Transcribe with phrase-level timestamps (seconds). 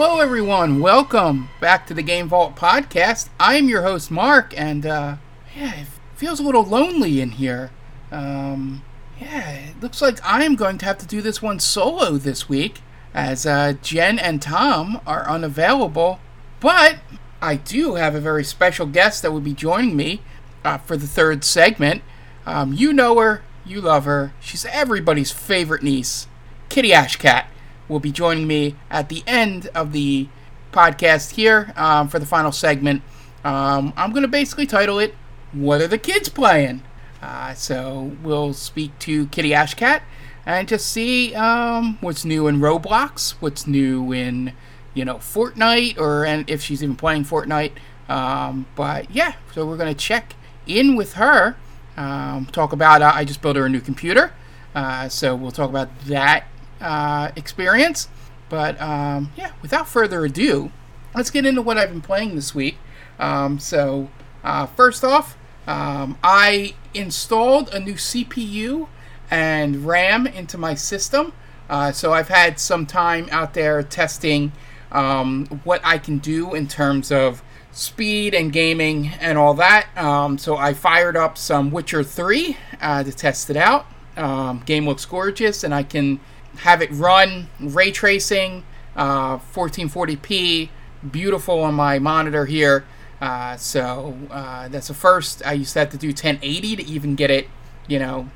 [0.00, 0.78] Hello, everyone.
[0.78, 3.30] Welcome back to the Game Vault podcast.
[3.40, 5.16] I'm your host, Mark, and uh,
[5.56, 7.72] yeah, it feels a little lonely in here.
[8.12, 8.84] Um,
[9.20, 12.80] yeah, it looks like I'm going to have to do this one solo this week,
[13.12, 16.20] as uh, Jen and Tom are unavailable.
[16.60, 16.98] But
[17.42, 20.22] I do have a very special guest that will be joining me
[20.64, 22.02] uh, for the third segment.
[22.46, 24.32] Um, you know her, you love her.
[24.38, 26.28] She's everybody's favorite niece,
[26.68, 27.46] Kitty Ashcat
[27.88, 30.28] will be joining me at the end of the
[30.72, 33.02] podcast here um, for the final segment.
[33.44, 35.14] Um, I'm going to basically title it
[35.52, 36.82] What Are the Kids Playing?
[37.22, 40.02] Uh, so we'll speak to Kitty Ashcat
[40.46, 44.52] and just see um, what's new in Roblox, what's new in,
[44.94, 47.72] you know, Fortnite, or and if she's even playing Fortnite.
[48.08, 50.34] Um, but yeah, so we're going to check
[50.66, 51.56] in with her,
[51.96, 54.32] um, talk about, uh, I just built her a new computer.
[54.74, 56.46] Uh, so we'll talk about that
[56.80, 58.08] uh, experience.
[58.48, 60.72] But um, yeah, without further ado,
[61.14, 62.76] let's get into what I've been playing this week.
[63.18, 64.08] Um, so,
[64.44, 68.88] uh, first off, um, I installed a new CPU
[69.30, 71.32] and RAM into my system.
[71.68, 74.52] Uh, so, I've had some time out there testing
[74.90, 77.42] um, what I can do in terms of
[77.72, 79.88] speed and gaming and all that.
[79.96, 83.86] Um, so, I fired up some Witcher 3 uh, to test it out.
[84.16, 86.20] Um, game looks gorgeous, and I can
[86.58, 88.64] have it run ray tracing,
[88.96, 90.68] uh, 1440p,
[91.10, 92.84] beautiful on my monitor here.
[93.20, 95.44] Uh, so uh, that's the first.
[95.44, 97.48] I used to have to do 1080 to even get it,
[97.86, 98.28] you know,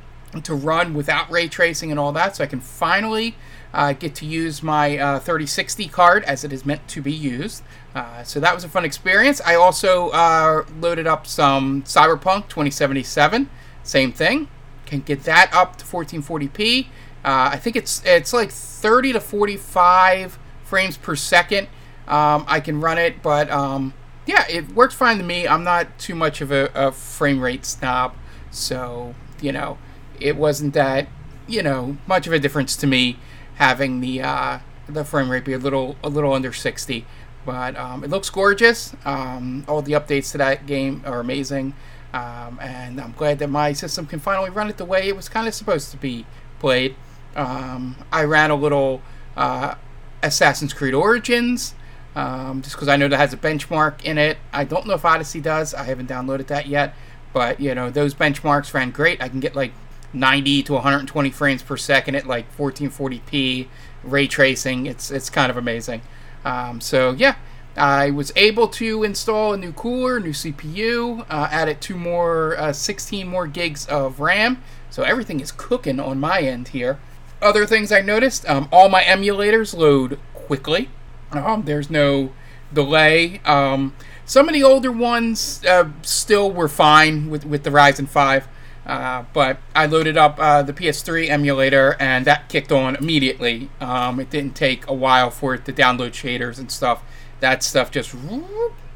[0.43, 2.37] to run without ray tracing and all that.
[2.37, 3.37] So I can finally
[3.75, 7.62] uh, get to use my uh, 3060 card as it is meant to be used.
[7.94, 9.41] Uh, so that was a fun experience.
[9.44, 13.49] I also uh, loaded up some Cyberpunk 2077.
[13.82, 14.49] Same thing.
[14.87, 16.87] Can get that up to 1440p.
[17.25, 21.69] Uh, I think it's it's like 30 to 45 frames per second.
[22.09, 23.94] Um, I can run it, but um,
[24.27, 25.47] yeah, it works fine to me.
[25.47, 28.15] I'm not too much of a, a, frame rate snob,
[28.50, 29.78] so you know,
[30.19, 31.09] it wasn't that
[31.47, 33.19] you know much of a difference to me
[33.56, 37.06] having the uh, the frame rate be a little a little under 60.
[37.44, 38.94] But um, it looks gorgeous.
[39.05, 41.75] Um, all the updates to that game are amazing.
[42.12, 45.28] Um, and I'm glad that my system can finally run it the way it was
[45.28, 46.27] kind of supposed to be
[46.61, 46.94] played.
[47.37, 49.03] Um, I ran a little
[49.37, 49.75] uh,
[50.22, 51.75] Assassin's Creed Origins
[52.15, 54.38] um, just because I know that has a benchmark in it.
[54.53, 55.75] I don't know if Odyssey does.
[55.75, 56.94] I haven't downloaded that yet.
[57.32, 59.22] But, you know, those benchmarks ran great.
[59.22, 59.72] I can get like
[60.12, 63.69] 90 to 120 frames per second at like 1440p
[64.04, 64.87] ray tracing.
[64.87, 66.03] It's, it's kind of amazing.
[66.44, 67.37] Um, so, yeah.
[67.75, 72.75] I was able to install a new cooler, new CPU, uh, added two more, uh,
[72.75, 74.62] 16 more gigs of RAM.
[74.91, 76.99] So everything is cooking on my end here
[77.43, 80.89] other things I noticed, um, all my emulators load quickly.
[81.33, 82.33] Um, there's no
[82.73, 83.41] delay.
[83.45, 83.95] Um,
[84.25, 88.49] some of the older ones uh, still were fine with, with the Ryzen 5,
[88.87, 93.71] uh, but I loaded up uh, the PS3 emulator and that kicked on immediately.
[93.81, 97.03] Um, it didn't take a while for it to download shaders and stuff.
[97.41, 98.15] That stuff just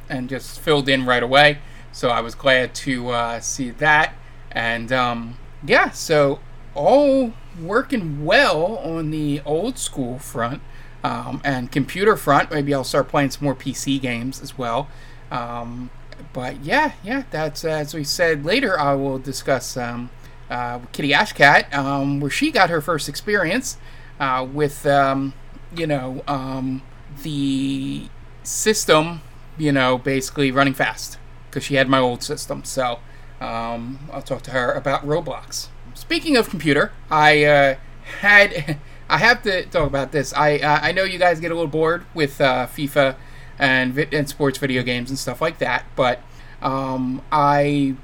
[0.08, 1.58] and just filled in right away.
[1.92, 4.14] So I was glad to uh, see that.
[4.52, 6.40] And um, yeah, so
[6.74, 10.62] all working well on the old school front
[11.04, 12.50] um, and computer front.
[12.50, 14.88] Maybe I'll start playing some more PC games as well.
[15.30, 15.90] Um,
[16.32, 18.78] but yeah, yeah, that's as we said later.
[18.78, 20.10] I will discuss um,
[20.50, 23.76] uh, Kitty Ashcat, um, where she got her first experience
[24.18, 25.34] uh, with um,
[25.74, 26.82] you know um,
[27.22, 28.08] the
[28.42, 29.20] system,
[29.58, 31.18] you know, basically running fast
[31.50, 32.64] because she had my old system.
[32.64, 33.00] So
[33.40, 37.76] I'll talk to her about Roblox speaking of computer, I uh,
[38.20, 38.78] had
[39.08, 40.32] I have to talk about this.
[40.34, 43.16] I uh, I know you guys get a little bored with uh, FIFA
[43.58, 46.20] and and sports video games and stuff like that, but
[46.62, 47.96] um, I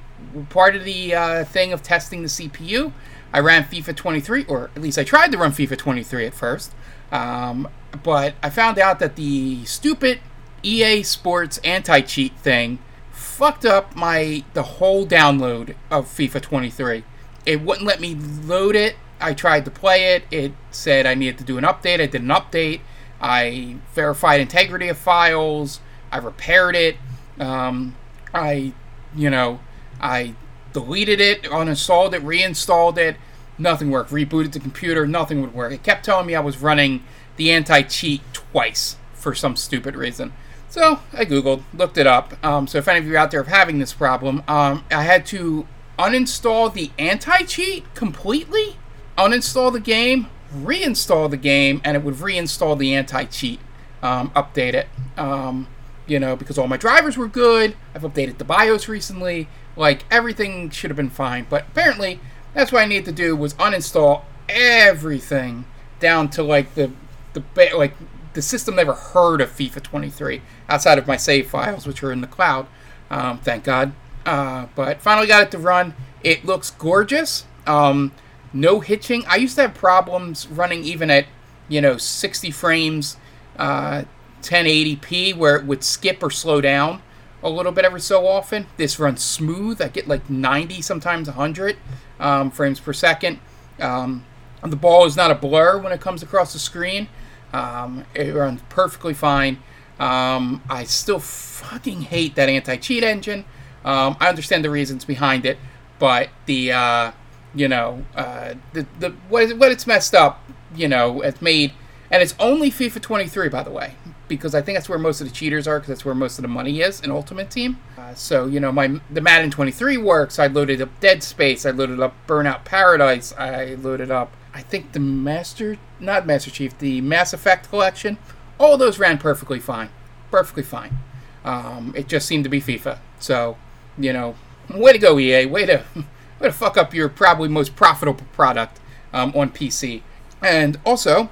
[0.49, 2.93] part of the uh, thing of testing the CPU.
[3.35, 6.75] I ran FIFA 23, or at least I tried to run FIFA 23 at first,
[7.11, 7.67] um,
[8.03, 10.21] but I found out that the stupid
[10.63, 12.79] EA Sports anti-cheat thing
[13.11, 17.05] fucked up my the whole download of FIFA 23
[17.47, 18.97] it wouldn't let me load it.
[19.21, 20.25] I tried to play it.
[20.31, 22.01] It said I needed to do an update.
[22.01, 22.81] I did an update.
[23.21, 25.81] I verified integrity of files.
[26.11, 26.97] I repaired it.
[27.39, 27.97] Um,
[28.35, 28.73] I,
[29.15, 29.61] you know,
[30.01, 30.35] I
[30.73, 33.17] deleted it, uninstalled it, reinstalled it.
[33.59, 34.11] Nothing worked.
[34.11, 35.07] Rebooted the computer.
[35.07, 35.73] Nothing would work.
[35.73, 37.05] It kept telling me I was running
[37.37, 40.33] the anti cheat twice for some stupid reason.
[40.69, 42.33] So I Googled, looked it up.
[42.45, 45.27] Um, so if any of you out there are having this problem, um, I had
[45.27, 45.67] to
[46.03, 48.77] uninstall the anti cheat completely,
[49.17, 53.61] uninstall the game, reinstall the game, and it would reinstall the anti cheat.
[54.03, 54.89] um, update it.
[55.17, 55.69] Um,
[56.09, 57.77] you know, because all my drivers were good.
[57.95, 59.49] I've updated the BIOS recently.
[59.77, 62.19] Like everything should have been fine, but apparently
[62.53, 65.65] that's what I needed to do was uninstall everything
[66.01, 66.91] down to like the
[67.33, 67.43] the
[67.77, 67.95] like
[68.35, 72.21] the system never heard of FIFA 23 outside of my save files, which are in
[72.21, 72.67] the cloud.
[73.09, 73.93] Um, thank God.
[74.25, 75.95] Uh, but finally got it to run.
[76.23, 77.45] It looks gorgeous.
[77.67, 78.13] Um,
[78.53, 79.25] no hitching.
[79.27, 81.27] I used to have problems running even at
[81.69, 83.17] you know 60 frames,
[83.57, 84.05] uh,
[84.43, 87.03] 1080p, where it would skip or slow down
[87.43, 88.67] a little bit every so often.
[88.77, 89.83] This runs smooth.
[89.83, 91.77] I get like 90, sometimes 100
[92.21, 93.41] um, frames per second.
[93.81, 94.25] Um,
[94.63, 97.09] the ball is not a blur when it comes across the screen.
[97.53, 99.59] Um, it runs perfectly fine.
[99.99, 103.45] Um, I still fucking hate that anti-cheat engine.
[103.85, 105.59] Um, I understand the reasons behind it,
[105.99, 107.13] but the uh,
[107.55, 110.43] you know uh, the the what, what it's messed up,
[110.75, 111.73] you know, it's made,
[112.11, 113.95] and it's only FIFA 23 by the way,
[114.29, 116.43] because I think that's where most of the cheaters are, because that's where most of
[116.43, 117.79] the money is in Ultimate Team.
[117.99, 120.39] Uh, so you know, my the Madden 23 works.
[120.39, 121.67] I loaded up Dead Space.
[121.67, 123.33] I loaded up Burnout Paradise.
[123.37, 128.19] I loaded up I think the Master, not Master Chief, the Mass Effect collection,
[128.59, 129.89] all those ran perfectly fine.
[130.31, 130.99] Perfectly fine.
[131.45, 132.99] Um, it just seemed to be FIFA.
[133.19, 133.57] So,
[133.99, 134.35] you know,
[134.75, 135.47] way to go, EA.
[135.47, 138.81] Way to, way to fuck up your probably most profitable product
[139.13, 140.03] um, on PC.
[140.43, 141.31] And also,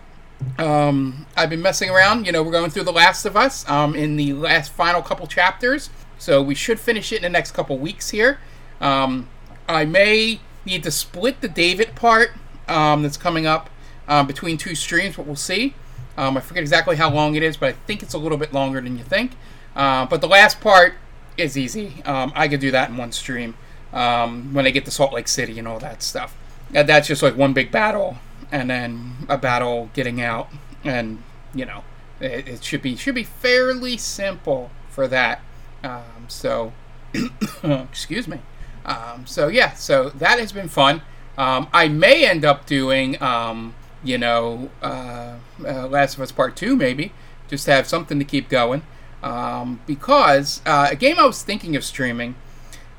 [0.59, 2.27] um, I've been messing around.
[2.27, 5.27] You know, we're going through The Last of Us um, in the last final couple
[5.27, 5.91] chapters.
[6.19, 8.39] So we should finish it in the next couple weeks here.
[8.81, 9.29] Um,
[9.69, 12.33] I may need to split the David part
[12.69, 13.71] um, that's coming up
[14.06, 15.75] um, between two streams, but we'll see.
[16.17, 18.79] I forget exactly how long it is, but I think it's a little bit longer
[18.83, 19.33] than you think.
[19.75, 20.95] Uh, but the last part
[21.41, 22.03] is easy.
[22.05, 23.57] Um, I could do that in one stream
[23.93, 26.37] um, when I get to Salt Lake City and all that stuff.
[26.73, 28.19] And that's just like one big battle,
[28.53, 30.49] and then a battle getting out,
[30.85, 31.23] and
[31.53, 31.83] you know,
[32.21, 35.41] it, it should be should be fairly simple for that.
[35.83, 36.73] Um, so,
[37.65, 38.39] excuse me.
[39.25, 41.03] so yeah, so that has been fun.
[41.41, 46.55] Um, I may end up doing, um, you know, uh, uh, Last of Us Part
[46.55, 47.13] 2, maybe,
[47.49, 48.83] just to have something to keep going.
[49.22, 52.34] Um, because uh, a game I was thinking of streaming,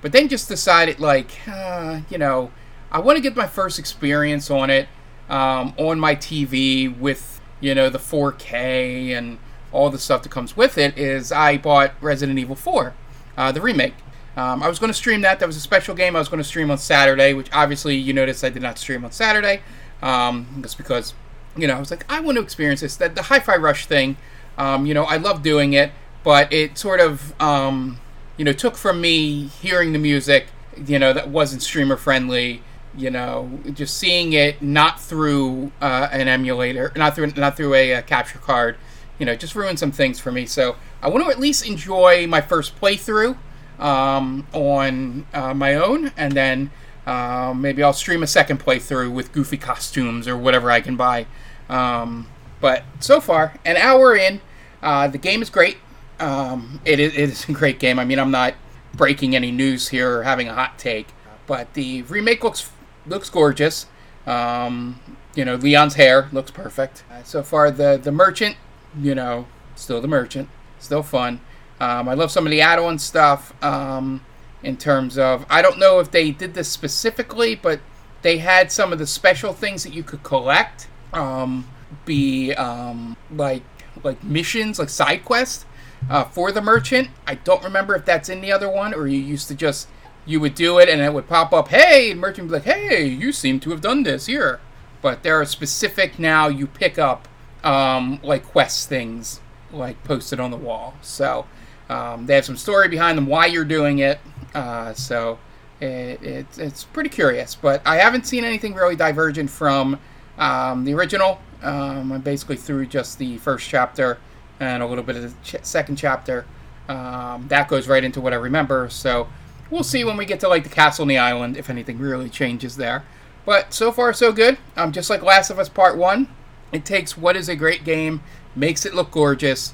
[0.01, 2.51] but then just decided, like, uh, you know,
[2.91, 4.88] I want to get my first experience on it
[5.29, 9.39] um, on my TV with, you know, the 4K and
[9.71, 10.97] all the stuff that comes with it.
[10.97, 12.94] Is I bought Resident Evil 4,
[13.38, 13.95] uh, the remake.
[14.38, 15.39] Um, I was going to stream that.
[15.39, 18.13] That was a special game I was going to stream on Saturday, which obviously you
[18.13, 19.62] noticed I did not stream on Saturday.
[20.01, 21.13] Um, just because,
[21.57, 22.95] you know, I was like, I want to experience this.
[22.95, 24.18] That the Hi-Fi Rush thing,
[24.57, 25.92] um, you know, I love doing it,
[26.23, 27.99] but it sort of, um,
[28.37, 30.47] you know, took from me hearing the music,
[30.85, 32.63] you know, that wasn't streamer friendly.
[32.94, 37.94] You know, just seeing it not through uh, an emulator, not through not through a,
[37.94, 38.75] a capture card,
[39.18, 40.45] you know, just ruined some things for me.
[40.45, 43.37] So I want to at least enjoy my first playthrough
[43.80, 46.69] um, on uh, my own, and then
[47.07, 51.28] uh, maybe I'll stream a second playthrough with goofy costumes or whatever I can buy.
[51.69, 52.28] Um,
[52.59, 54.42] but so far, an hour in,
[54.83, 55.78] uh, the game is great.
[56.21, 57.97] Um, it, is, a great game.
[57.97, 58.54] I mean, I'm not
[58.94, 61.07] breaking any news here or having a hot take,
[61.47, 62.69] but the remake looks
[63.07, 63.87] looks gorgeous.
[64.28, 64.99] Um,
[65.33, 67.04] you know, Leon's hair looks perfect.
[67.11, 68.56] Uh, so far, the the merchant,
[68.99, 70.47] you know, still the merchant,
[70.80, 71.42] still fun.
[71.80, 73.54] Um, I love some of the add-on stuff.
[73.63, 74.23] Um,
[74.61, 77.80] in terms of, I don't know if they did this specifically, but
[78.21, 80.87] they had some of the special things that you could collect.
[81.13, 81.68] Um,
[82.06, 83.63] be um, like
[84.04, 85.66] like missions, like side quests
[86.10, 87.10] uh, for the merchant.
[87.28, 89.88] I don't remember if that's in the other one, or you used to just
[90.26, 91.70] you would do it and it would pop up.
[91.70, 94.60] Hey, merchant would be like, hey, you seem to have done this here.
[95.02, 97.28] But there are specific now you pick up
[97.64, 99.40] um, like quest things
[99.72, 100.96] like posted on the wall.
[101.02, 101.48] So
[101.90, 104.20] um, they have some story behind them why you're doing it.
[104.54, 105.40] Uh, so
[105.80, 107.56] it, it, it's pretty curious.
[107.56, 110.00] But I haven't seen anything really divergent from
[110.38, 111.40] um, the original.
[111.64, 114.20] Um, I'm basically through just the first chapter
[114.61, 116.45] and a little bit of the ch- second chapter.
[116.87, 118.89] Um, that goes right into what I remember.
[118.89, 119.27] So
[119.69, 122.30] we'll see when we get to like the castle on the island if anything really
[122.30, 123.03] changes there.
[123.45, 124.57] But so far so good.
[124.77, 126.30] Um, just like Last of Us Part One,
[126.71, 128.21] it takes what is a great game,
[128.56, 129.73] makes it look gorgeous,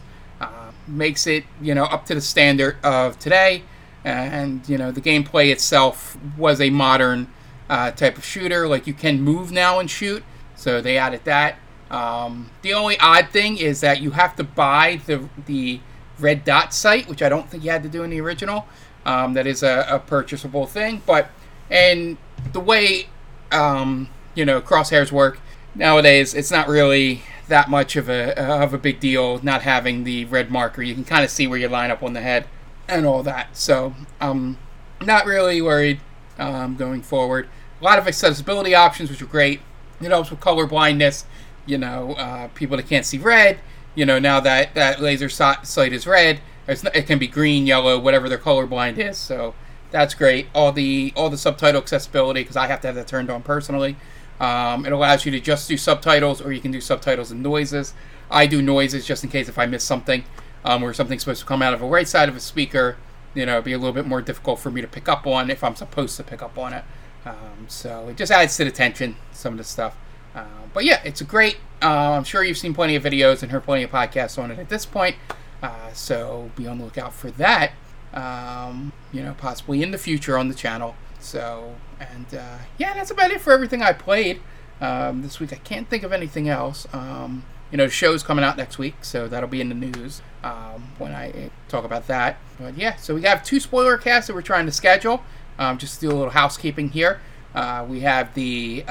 [0.87, 3.63] makes it you know up to the standard of today
[4.03, 7.27] and you know the gameplay itself was a modern
[7.69, 10.23] uh, type of shooter like you can move now and shoot
[10.55, 11.57] so they added that
[11.89, 15.79] um, the only odd thing is that you have to buy the the
[16.19, 18.65] red dot sight which i don't think you had to do in the original
[19.05, 21.29] um, that is a, a, purchasable thing but
[21.69, 22.17] and
[22.53, 23.07] the way
[23.51, 25.39] um, you know crosshairs work
[25.75, 30.25] nowadays it's not really that much of a of a big deal not having the
[30.25, 30.81] red marker.
[30.81, 32.45] You can kind of see where you line up on the head
[32.87, 33.55] and all that.
[33.55, 34.57] So I'm
[35.01, 35.99] not really worried
[36.37, 37.47] um, going forward.
[37.79, 39.61] A lot of accessibility options, which are great.
[40.01, 41.25] It helps with color blindness.
[41.67, 43.59] You know, uh, people that can't see red.
[43.93, 48.29] You know, now that that laser sight is red, it can be green, yellow, whatever
[48.29, 49.17] their color blind is.
[49.17, 49.53] So
[49.91, 50.47] that's great.
[50.53, 53.95] All the all the subtitle accessibility because I have to have that turned on personally.
[54.39, 57.93] Um, it allows you to just do subtitles, or you can do subtitles and noises.
[58.29, 60.23] I do noises just in case if I miss something,
[60.63, 62.97] um, or something's supposed to come out of a right side of a speaker.
[63.33, 65.49] You know, it'd be a little bit more difficult for me to pick up on
[65.49, 66.83] if I'm supposed to pick up on it.
[67.25, 69.95] Um, so it just adds to the tension, some of the stuff.
[70.37, 71.57] Uh, but yeah, it's a great.
[71.81, 74.59] Uh, I'm sure you've seen plenty of videos and heard plenty of podcasts on it
[74.59, 75.15] at this point.
[75.63, 77.71] Uh, so be on the lookout for that.
[78.13, 80.95] Um, you know, possibly in the future on the channel.
[81.19, 84.39] So, and uh, yeah, that's about it for everything I played
[84.79, 85.51] um, this week.
[85.51, 86.87] I can't think of anything else.
[86.93, 90.91] Um, you know, show's coming out next week, so that'll be in the news um,
[90.99, 92.37] when I talk about that.
[92.59, 95.23] But yeah, so we have two spoiler casts that we're trying to schedule.
[95.59, 97.19] Um, just to do a little housekeeping here.
[97.55, 98.83] Uh, we have the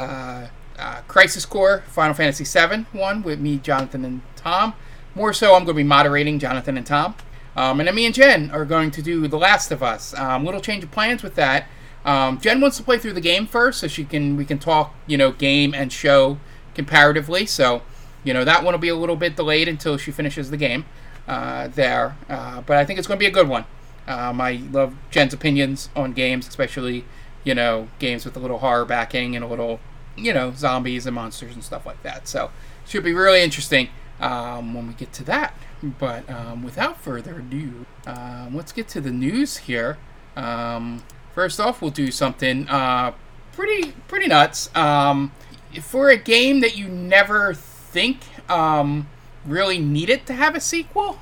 [0.79, 4.75] uh, Crisis Core Final Fantasy VII one with me, Jonathan, and Tom.
[5.15, 7.15] More so, I'm going to be moderating Jonathan and Tom.
[7.57, 10.13] Um, and then me and Jen are going to do The Last of Us.
[10.15, 11.67] Um, little change of plans with that.
[12.05, 14.95] Um, Jen wants to play through the game first, so she can we can talk,
[15.07, 16.39] you know, game and show
[16.75, 17.47] comparatively.
[17.47, 17.83] So,
[18.23, 20.85] you know, that one will be a little bit delayed until she finishes the game
[21.27, 22.17] uh, there.
[22.29, 23.65] Uh, but I think it's going to be a good one.
[24.07, 27.05] Um, I love Jen's opinions on games, especially
[27.43, 29.81] you know games with a little horror backing and a little
[30.17, 32.29] you know zombies and monsters and stuff like that.
[32.29, 32.51] So,
[32.85, 33.89] it should be really interesting
[34.21, 35.55] um, when we get to that.
[35.83, 39.99] But um, without further ado, um, let's get to the news here.
[40.35, 41.03] Um,
[41.37, 43.13] First off, we'll do something uh,
[43.53, 44.75] pretty pretty nuts.
[44.75, 45.33] Um,
[45.83, 49.07] for a game that you never think um,
[49.45, 51.19] really needed to have a sequel,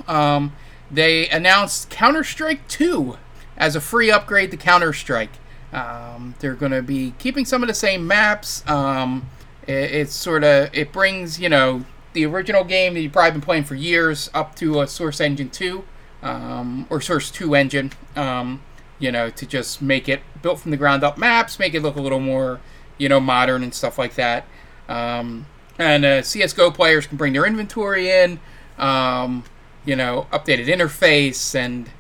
[0.88, 3.18] they announced Counter Strike 2
[3.56, 5.32] as a free upgrade to Counter Strike.
[5.74, 8.66] Um, they're going to be keeping some of the same maps.
[8.68, 9.28] Um,
[9.66, 13.40] it, it's sort of it brings you know the original game that you've probably been
[13.40, 15.84] playing for years up to a Source Engine 2
[16.22, 17.92] um, or Source 2 engine.
[18.16, 18.62] Um,
[18.98, 21.96] you know, to just make it built from the ground up maps, make it look
[21.96, 22.60] a little more,
[22.96, 24.46] you know, modern and stuff like that.
[24.88, 25.46] Um,
[25.78, 28.38] and uh, CS:GO players can bring their inventory in,
[28.78, 29.44] um,
[29.84, 31.90] you know, updated interface, and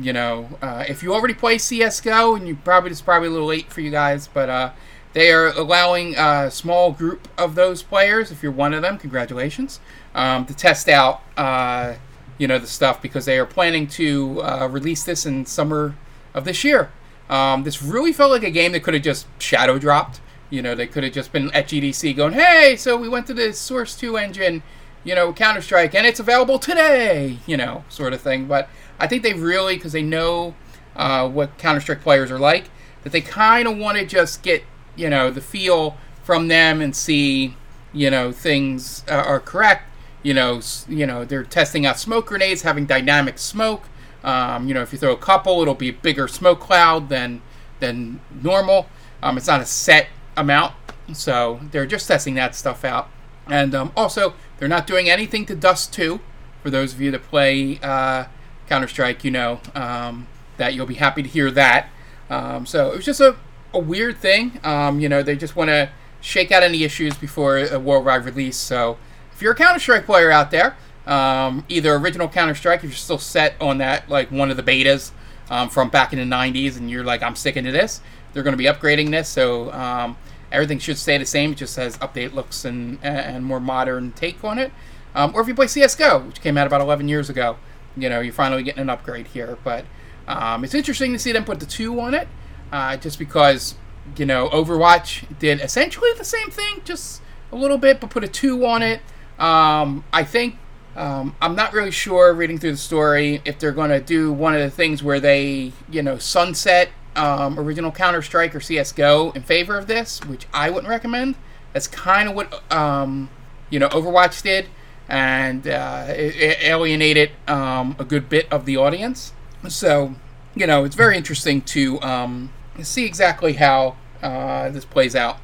[0.00, 3.48] you know, uh, if you already play CS:GO, and you probably it's probably a little
[3.48, 4.70] late for you guys, but uh,
[5.12, 8.30] they are allowing a small group of those players.
[8.30, 9.80] If you're one of them, congratulations,
[10.14, 11.94] um, to test out uh,
[12.38, 15.96] you know the stuff because they are planning to uh, release this in summer
[16.34, 16.90] of this year.
[17.28, 20.20] Um, this really felt like a game that could have just shadow dropped.
[20.48, 23.34] You know, they could have just been at GDC going, "Hey, so we went to
[23.34, 24.62] the Source Two engine,
[25.04, 28.46] you know, Counter Strike, and it's available today," you know, sort of thing.
[28.46, 28.68] But
[29.00, 30.54] I think they really, because they know
[30.94, 32.70] uh, what Counter Strike players are like,
[33.02, 34.62] that they kind of want to just get
[34.96, 37.56] you know the feel from them and see
[37.92, 39.90] you know things uh, are correct
[40.22, 43.88] you know, you know, they're testing out smoke grenades, having dynamic smoke.
[44.22, 47.40] Um, you know, if you throw a couple, it'll be a bigger smoke cloud than
[47.80, 48.86] than normal.
[49.22, 50.74] Um, it's not a set amount,
[51.14, 53.08] so they're just testing that stuff out.
[53.46, 56.20] And um, also, they're not doing anything to Dust 2.
[56.62, 58.26] For those of you that play uh,
[58.70, 61.88] Counter Strike, you know um, that you'll be happy to hear that.
[62.30, 63.34] Um, so it was just a,
[63.74, 64.60] a weird thing.
[64.62, 68.56] Um, you know, they just want to shake out any issues before a worldwide release.
[68.56, 68.96] So
[69.32, 72.92] if you're a Counter Strike player out there, um, either original Counter Strike, if you're
[72.92, 75.10] still set on that, like one of the betas
[75.50, 78.00] um, from back in the 90s, and you're like, I'm sticking to this,
[78.32, 80.14] they're going to be upgrading this, so
[80.52, 81.52] everything should stay the same.
[81.52, 84.70] It just has update looks and and more modern take on it.
[85.12, 87.56] Um, or if you play CS:GO, which came out about 11 years ago,
[87.96, 89.58] you know, you're finally getting an upgrade here.
[89.62, 89.84] But
[90.26, 92.28] um, it's interesting to see them put the two on it,
[92.72, 93.74] uh, just because
[94.16, 98.28] you know Overwatch did essentially the same thing, just a little bit, but put a
[98.28, 99.00] two on it.
[99.38, 100.56] Um, I think
[100.96, 104.54] um, I'm not really sure reading through the story if they're going to do one
[104.54, 109.42] of the things where they, you know, sunset um, original Counter Strike or CS:GO in
[109.42, 111.34] favor of this, which I wouldn't recommend.
[111.72, 113.30] That's kind of what um,
[113.68, 114.68] you know Overwatch did,
[115.10, 119.32] and uh, it, it, alienated um, a good bit of the audience.
[119.68, 120.14] So,
[120.54, 125.38] you know, it's very interesting to um, see exactly how uh, this plays out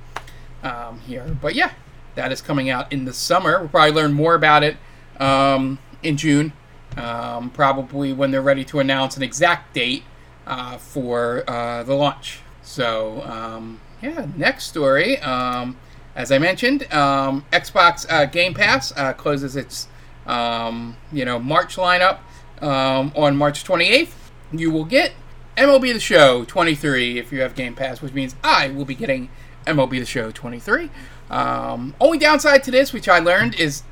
[0.62, 1.36] um, here.
[1.42, 1.72] But yeah,
[2.14, 3.58] that is coming out in the summer.
[3.58, 4.76] We'll probably learn more about it
[5.18, 6.52] um, in June,
[6.96, 10.04] um, probably when they're ready to announce an exact date
[10.46, 12.38] uh, for uh, the launch.
[12.62, 15.18] So, um, yeah, next story.
[15.18, 15.76] Um,
[16.16, 19.86] as I mentioned, um, Xbox uh, Game Pass uh, closes its
[20.26, 22.18] um, you know March lineup
[22.62, 24.14] um, on March 28th.
[24.50, 25.12] You will get
[25.56, 29.28] MLB The Show 23 if you have Game Pass, which means I will be getting
[29.66, 30.90] MLB The Show 23.
[31.30, 33.82] Um, only downside to this, which I learned, is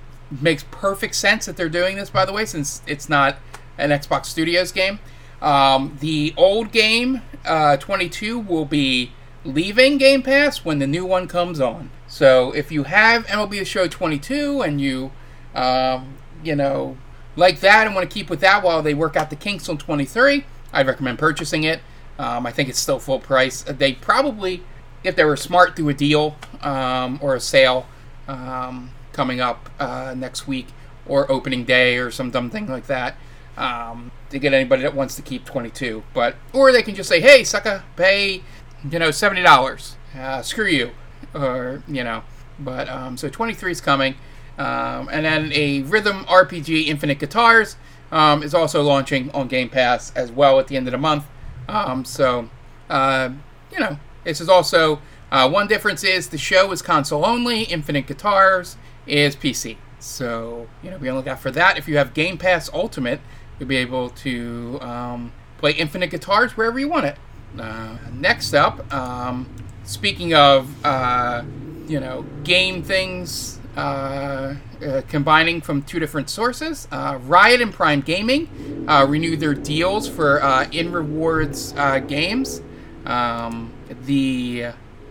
[0.41, 2.09] makes perfect sense that they're doing this.
[2.09, 3.37] By the way, since it's not
[3.77, 4.99] an Xbox Studios game,
[5.43, 9.13] um, the old game uh, 22 will be
[9.45, 11.91] leaving Game Pass when the new one comes on.
[12.15, 15.11] So if you have MLB The Show 22 and you,
[15.53, 16.97] um, you know,
[17.35, 19.79] like that and want to keep with that while they work out the kinks on
[19.79, 21.81] 23, I'd recommend purchasing it.
[22.17, 23.63] Um, I think it's still full price.
[23.63, 24.63] They probably,
[25.03, 27.89] if they were smart, do a deal um, or a sale
[28.29, 30.69] um, coming up uh, next week
[31.07, 33.17] or opening day or some dumb thing like that
[33.57, 36.05] um, to get anybody that wants to keep 22.
[36.15, 38.45] But or they can just say, "Hey, sucker, pay
[38.89, 39.97] you know seventy dollars.
[40.17, 40.93] Uh, screw you,"
[41.35, 42.23] or you know.
[42.59, 44.15] But um, so 23 is coming,
[44.59, 47.77] um, and then a rhythm RPG, Infinite Guitars,
[48.13, 51.25] um, is also launching on Game Pass as well at the end of the month.
[51.69, 52.49] Um, so
[52.89, 53.31] uh,
[53.73, 55.01] you know, this is also
[55.33, 57.63] uh, one difference is the show is console only.
[57.63, 58.77] Infinite Guitars
[59.07, 59.77] is PC.
[59.99, 61.79] So you know, be on the lookout for that.
[61.79, 63.21] If you have Game Pass Ultimate,
[63.59, 67.17] you'll be able to um, play Infinite Guitars wherever you want it.
[67.59, 69.49] Uh, next up, um,
[69.85, 71.43] speaking of uh,
[71.87, 78.01] you know game things uh, uh combining from two different sources, uh, Riot and Prime
[78.01, 80.39] Gaming uh, renewed their deals for
[80.73, 81.73] in rewards
[82.07, 82.63] games.
[83.07, 83.73] Um,
[84.05, 84.67] the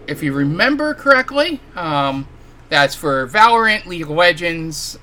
[0.08, 2.28] if you remember correctly, um,
[2.70, 4.98] that's for Valorant, League of Legends,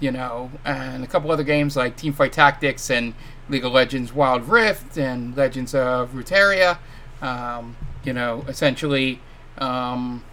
[0.00, 3.14] you know, and a couple other games like Teamfight Tactics and
[3.48, 6.78] League of Legends Wild Rift and Legends of Runeterra.
[7.20, 9.20] Um, you know, essentially,
[9.58, 10.24] um,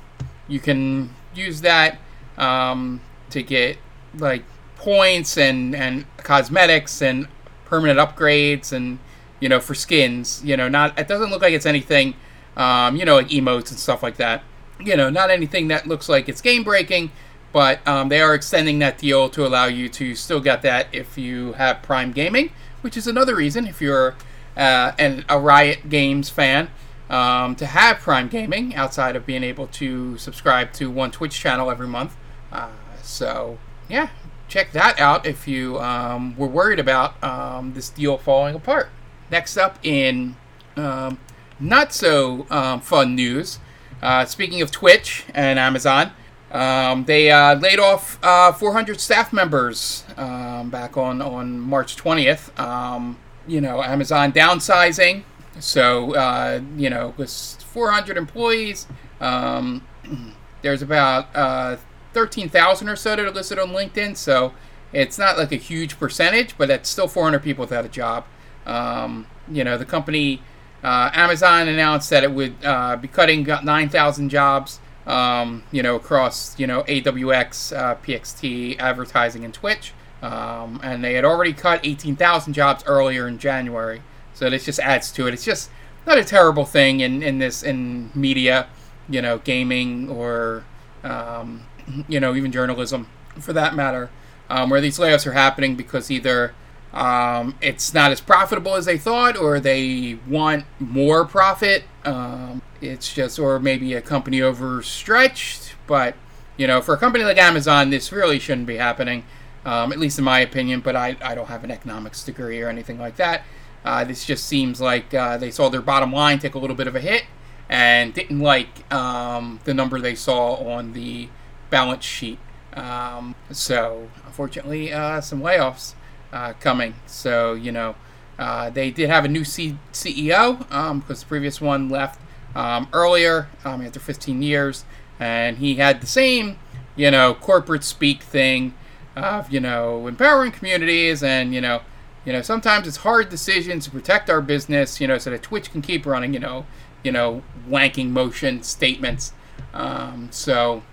[0.47, 1.99] you can use that
[2.37, 3.77] um, to get
[4.15, 4.43] like
[4.75, 7.27] points and, and cosmetics and
[7.65, 8.99] permanent upgrades and
[9.39, 10.41] you know for skins.
[10.43, 12.15] You know, not it doesn't look like it's anything.
[12.57, 14.43] Um, you know, like emotes and stuff like that.
[14.79, 17.11] You know, not anything that looks like it's game breaking
[17.51, 21.17] but um, they are extending that deal to allow you to still get that if
[21.17, 22.51] you have Prime Gaming,
[22.81, 24.15] which is another reason if you're
[24.55, 26.69] uh, an, a Riot Games fan
[27.09, 31.71] um, to have Prime Gaming outside of being able to subscribe to one Twitch channel
[31.71, 32.15] every month.
[32.51, 32.69] Uh,
[33.01, 33.57] so,
[33.89, 34.09] yeah,
[34.47, 38.89] check that out if you um, were worried about um, this deal falling apart.
[39.31, 40.35] Next up, in
[40.75, 41.19] um,
[41.59, 43.59] not so um, fun news,
[44.01, 46.11] uh, speaking of Twitch and Amazon.
[46.51, 52.57] Um, they uh, laid off uh, 400 staff members back on, on March 20th.
[52.59, 53.17] Um,
[53.47, 55.23] you know, Amazon downsizing.
[55.59, 58.87] So, uh, you know, with 400 employees,
[59.19, 59.85] um,
[60.61, 61.77] there's about uh,
[62.13, 64.17] 13,000 or so that are listed on LinkedIn.
[64.17, 64.53] So
[64.91, 68.25] it's not like a huge percentage, but that's still 400 people without a job.
[68.65, 70.41] Um, you know, the company,
[70.83, 76.57] uh, Amazon announced that it would uh, be cutting 9,000 jobs um, you know, across,
[76.59, 79.93] you know, AWS, uh, PXT, advertising, and Twitch.
[80.21, 84.01] Um, and they had already cut 18,000 jobs earlier in January.
[84.39, 85.33] So this just adds to it.
[85.33, 85.69] It's just
[86.07, 88.67] not a terrible thing in, in this, in media,
[89.09, 90.63] you know, gaming or,
[91.03, 91.63] um,
[92.07, 94.09] you know, even journalism for that matter,
[94.49, 96.53] um, where these layoffs are happening because either
[96.93, 101.83] um, it's not as profitable as they thought, or they want more profit.
[102.05, 105.75] Um, it's just, or maybe a company overstretched.
[105.85, 106.15] But
[106.55, 109.25] you know, for a company like Amazon, this really shouldn't be happening,
[109.65, 110.79] um, at least in my opinion.
[110.79, 113.43] But I, I don't have an economics degree or anything like that.
[113.83, 116.87] Uh, this just seems like uh, they saw their bottom line take a little bit
[116.87, 117.25] of a hit
[117.69, 121.29] and didn't like um, the number they saw on the
[121.69, 122.39] balance sheet.
[122.73, 125.93] Um, so, unfortunately, uh, some layoffs
[126.31, 126.95] uh, coming.
[127.05, 127.95] So you know,
[128.37, 132.19] uh, they did have a new C- CEO um, because the previous one left
[132.55, 134.85] um, earlier um, after 15 years,
[135.19, 136.57] and he had the same
[136.95, 138.73] you know corporate speak thing
[139.15, 141.81] of you know empowering communities and you know
[142.25, 145.71] you know sometimes it's hard decisions to protect our business you know so that Twitch
[145.71, 146.65] can keep running you know
[147.03, 149.33] you know wanking motion statements.
[149.73, 150.83] Um, so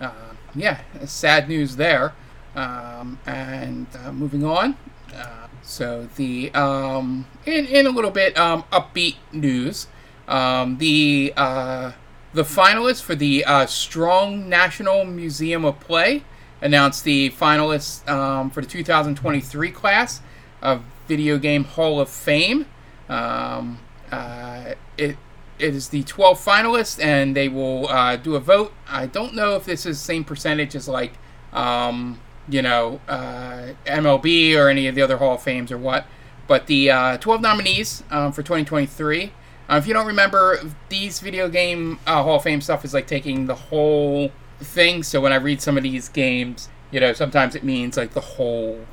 [0.00, 0.10] uh,
[0.54, 2.14] yeah, sad news there.
[2.54, 4.76] Um, and uh, moving on.
[5.14, 9.88] Uh, so the um, in in a little bit um, upbeat news,
[10.26, 11.92] um, the uh,
[12.32, 16.22] the finalists for the uh, Strong National Museum of Play
[16.62, 20.22] announced the finalists um, for the 2023 class
[20.66, 22.66] of Video Game Hall of Fame.
[23.08, 23.78] Um,
[24.10, 25.16] uh, it
[25.58, 28.74] it is the 12 finalists, and they will uh, do a vote.
[28.88, 31.12] I don't know if this is the same percentage as like,
[31.52, 36.06] um, you know, uh, MLB or any of the other Hall of Fames or what.
[36.46, 39.32] But the uh, 12 nominees um, for 2023.
[39.68, 43.06] Uh, if you don't remember, these video game uh, Hall of Fame stuff is like
[43.06, 45.02] taking the whole thing.
[45.02, 48.20] So when I read some of these games, you know, sometimes it means like the
[48.20, 48.84] whole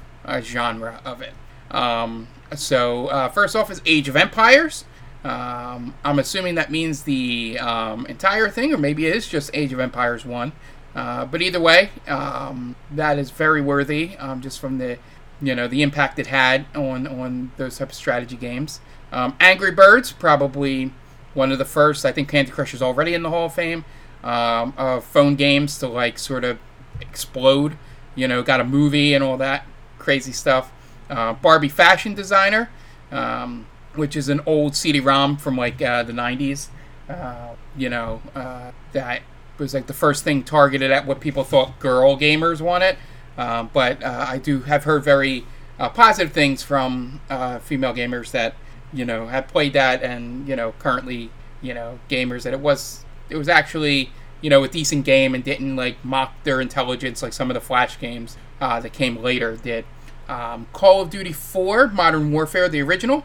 [0.41, 1.33] genre of it.
[1.73, 4.85] Um, so uh, first off is Age of Empires.
[5.23, 9.73] Um, I'm assuming that means the um, entire thing, or maybe it is just Age
[9.73, 10.51] of Empires 1.
[10.95, 14.97] Uh, but either way, um, that is very worthy, um, just from the,
[15.41, 18.79] you know, the impact it had on on those type of strategy games.
[19.11, 20.93] Um, Angry Birds, probably
[21.33, 22.05] one of the first.
[22.05, 23.85] I think Candy Crush is already in the Hall of Fame
[24.23, 26.59] um, of phone games to like sort of
[27.01, 27.77] explode.
[28.13, 29.65] You know, got a movie and all that
[29.97, 30.71] crazy stuff.
[31.09, 32.69] Uh, Barbie Fashion Designer.
[33.11, 36.69] Um, which is an old CD-ROM from like uh, the '90s.
[37.09, 39.21] Uh, you know, uh, that
[39.57, 42.97] was like the first thing targeted at what people thought girl gamers wanted.
[43.37, 45.45] Um, but uh, I do have heard very
[45.77, 47.19] positive things from
[47.63, 48.55] female gamers that
[48.93, 51.29] you know have played that, and you know currently
[51.61, 54.11] you know gamers that it was it was actually
[54.41, 57.61] you know a decent game and didn't like mock their intelligence like some of the
[57.61, 59.85] flash games that came later did.
[60.33, 63.23] Um, Call of Duty 4 Modern Warfare, the original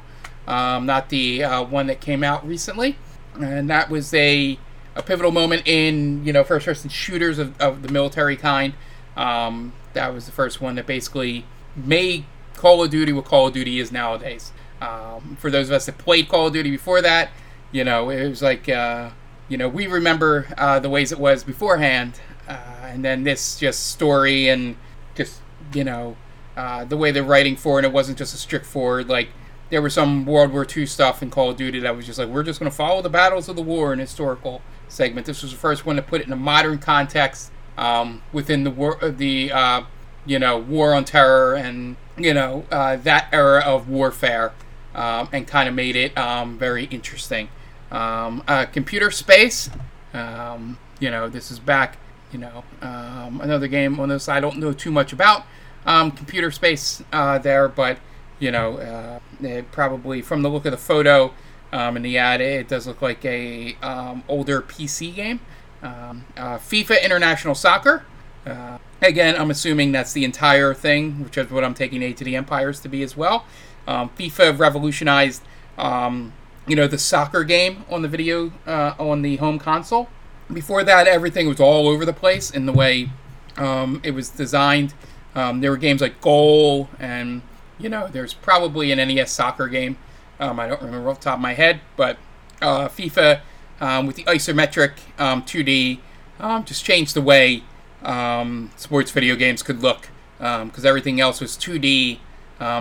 [0.49, 2.97] um, not the uh, one that came out recently.
[3.39, 4.59] And that was a,
[4.97, 8.73] a pivotal moment in you know first person shooters of, of the military kind.
[9.17, 11.45] Um, that was the first one that basically
[11.77, 14.53] made Call of Duty what Call of Duty is nowadays.
[14.81, 17.31] Um, for those of us that played Call of Duty before that,
[17.71, 19.11] you know it was like uh,
[19.49, 22.19] you know we remember uh, the ways it was beforehand,
[22.49, 24.77] uh, and then this just story and
[25.15, 25.41] just
[25.75, 26.17] you know
[26.59, 27.79] uh, the way they're writing for.
[27.79, 29.29] And it wasn't just a strict forward like
[29.71, 32.29] there was some World War II stuff in Call of Duty that was just like,
[32.29, 35.27] we're just going to follow the battles of the war in historical segment.
[35.27, 38.71] This was the first one to put it in a modern context um, within the
[38.71, 39.83] war, uh, the uh,
[40.27, 44.53] you know war on terror and you know uh, that era of warfare,
[44.95, 47.49] um, and kind of made it um, very interesting.
[47.91, 49.71] Um, uh, computer space,
[50.13, 51.99] um, you know, this is back.
[52.33, 55.45] You know, um, another game on this I don't know too much about.
[55.85, 57.99] Computer space uh, there, but
[58.39, 61.33] you know, uh, probably from the look of the photo
[61.73, 65.41] um, in the ad, it does look like a um, older PC game.
[65.83, 68.05] Um, uh, FIFA International Soccer.
[68.47, 72.25] Uh, again, I'm assuming that's the entire thing, which is what I'm taking Age of
[72.25, 73.45] the Empires to be as well.
[73.87, 75.43] Um, FIFA revolutionized,
[75.77, 76.33] um,
[76.67, 80.09] you know, the soccer game on the video uh, on the home console.
[80.53, 83.11] Before that, everything was all over the place in the way
[83.57, 84.95] um, it was designed.
[85.35, 87.43] There were games like Goal and
[87.79, 89.97] you know, there's probably an NES soccer game.
[90.41, 92.19] Um, I don't remember off the top of my head, but
[92.61, 93.41] uh, FIFA
[93.81, 96.01] um, with the isometric um, 2D
[96.41, 97.63] um, just changed the way
[98.03, 102.19] um, sports video games could look because um, everything else was 2D,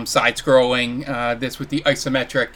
[0.05, 1.07] side scrolling.
[1.07, 2.49] Uh, this with the isometric,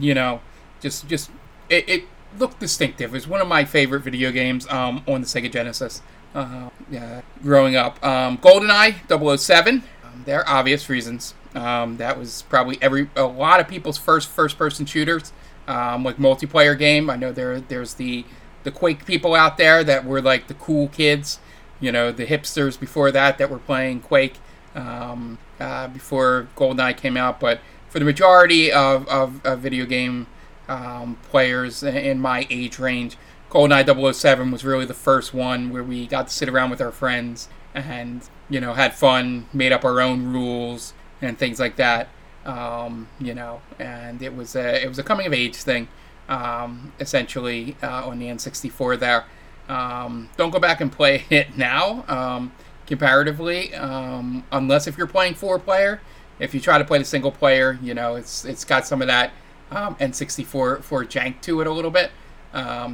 [0.00, 0.40] you know,
[0.80, 1.30] just just
[1.68, 2.04] it, it,
[2.38, 3.10] looked distinctive.
[3.10, 6.00] It was one of my favorite video games on the Sega Genesis.
[6.34, 8.94] Uh, yeah, growing up, Um, GoldenEye
[9.38, 11.34] 007 um, there are obvious reasons.
[11.54, 15.32] Um, that was probably every a lot of people's first first-person shooters,
[15.68, 17.10] um, like multiplayer game.
[17.10, 18.24] I know there there's the
[18.64, 21.40] the Quake people out there that were like the cool kids,
[21.80, 24.38] you know, the hipsters before that that were playing Quake
[24.74, 27.40] um, uh, before GoldenEye came out.
[27.40, 30.26] But for the majority of, of, of video game
[30.68, 33.16] um, players in my age range,
[33.52, 36.90] GoldenEye 007 was really the first one where we got to sit around with our
[36.90, 42.08] friends and you know had fun, made up our own rules and things like that.
[42.46, 45.88] Um, you know, and it was a it was a coming of age thing,
[46.30, 49.26] um, essentially uh, on the N64 there.
[49.68, 52.52] Um, don't go back and play it now, um,
[52.86, 56.00] comparatively, um, unless if you're playing four player.
[56.38, 59.08] If you try to play the single player, you know it's it's got some of
[59.08, 59.30] that
[59.70, 62.12] um, N64 for jank to it a little bit.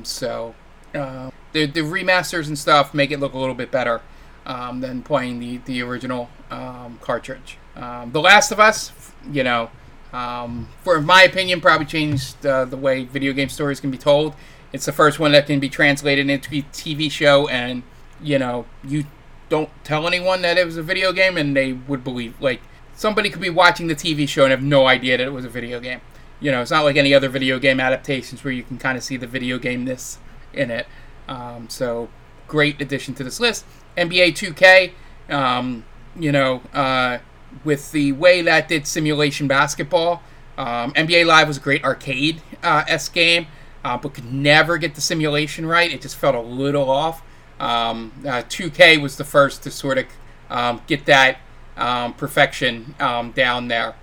[0.04, 0.54] So
[0.94, 4.00] uh, the the remasters and stuff make it look a little bit better
[4.46, 7.58] um, than playing the the original um, cartridge.
[7.76, 8.92] Um, the Last of Us,
[9.30, 9.70] you know,
[10.12, 14.34] um, for my opinion, probably changed uh, the way video game stories can be told.
[14.72, 17.82] It's the first one that can be translated into a TV show, and
[18.20, 19.04] you know, you
[19.48, 22.40] don't tell anyone that it was a video game, and they would believe.
[22.40, 22.60] Like
[22.94, 25.48] somebody could be watching the TV show and have no idea that it was a
[25.48, 26.00] video game.
[26.40, 29.02] You know, it's not like any other video game adaptations where you can kind of
[29.04, 30.18] see the video game this
[30.52, 30.86] in it.
[31.28, 32.08] Um, so
[32.46, 33.64] great addition to this list.
[33.96, 34.92] NBA 2K,
[35.32, 35.84] um,
[36.18, 37.18] you know, uh,
[37.64, 40.22] with the way that did simulation basketball.
[40.56, 43.46] Um, NBA Live was a great arcade uh, s game.
[43.84, 45.90] uh, but could never get the simulation right.
[45.90, 47.22] It just felt a little off.
[47.60, 50.06] Um, uh, 2K was the first to sort of
[50.50, 51.38] um, get that
[51.76, 53.94] um, perfection down there,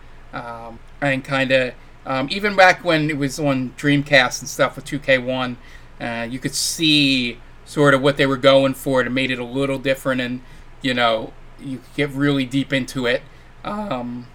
[1.02, 1.74] and kind of
[2.06, 5.56] um, even back when it was on Dreamcast and stuff with 2K1,
[6.00, 9.02] uh, you could see sort of what they were going for.
[9.02, 10.42] It made it a little different, and
[10.82, 13.22] you know you get really deep into it,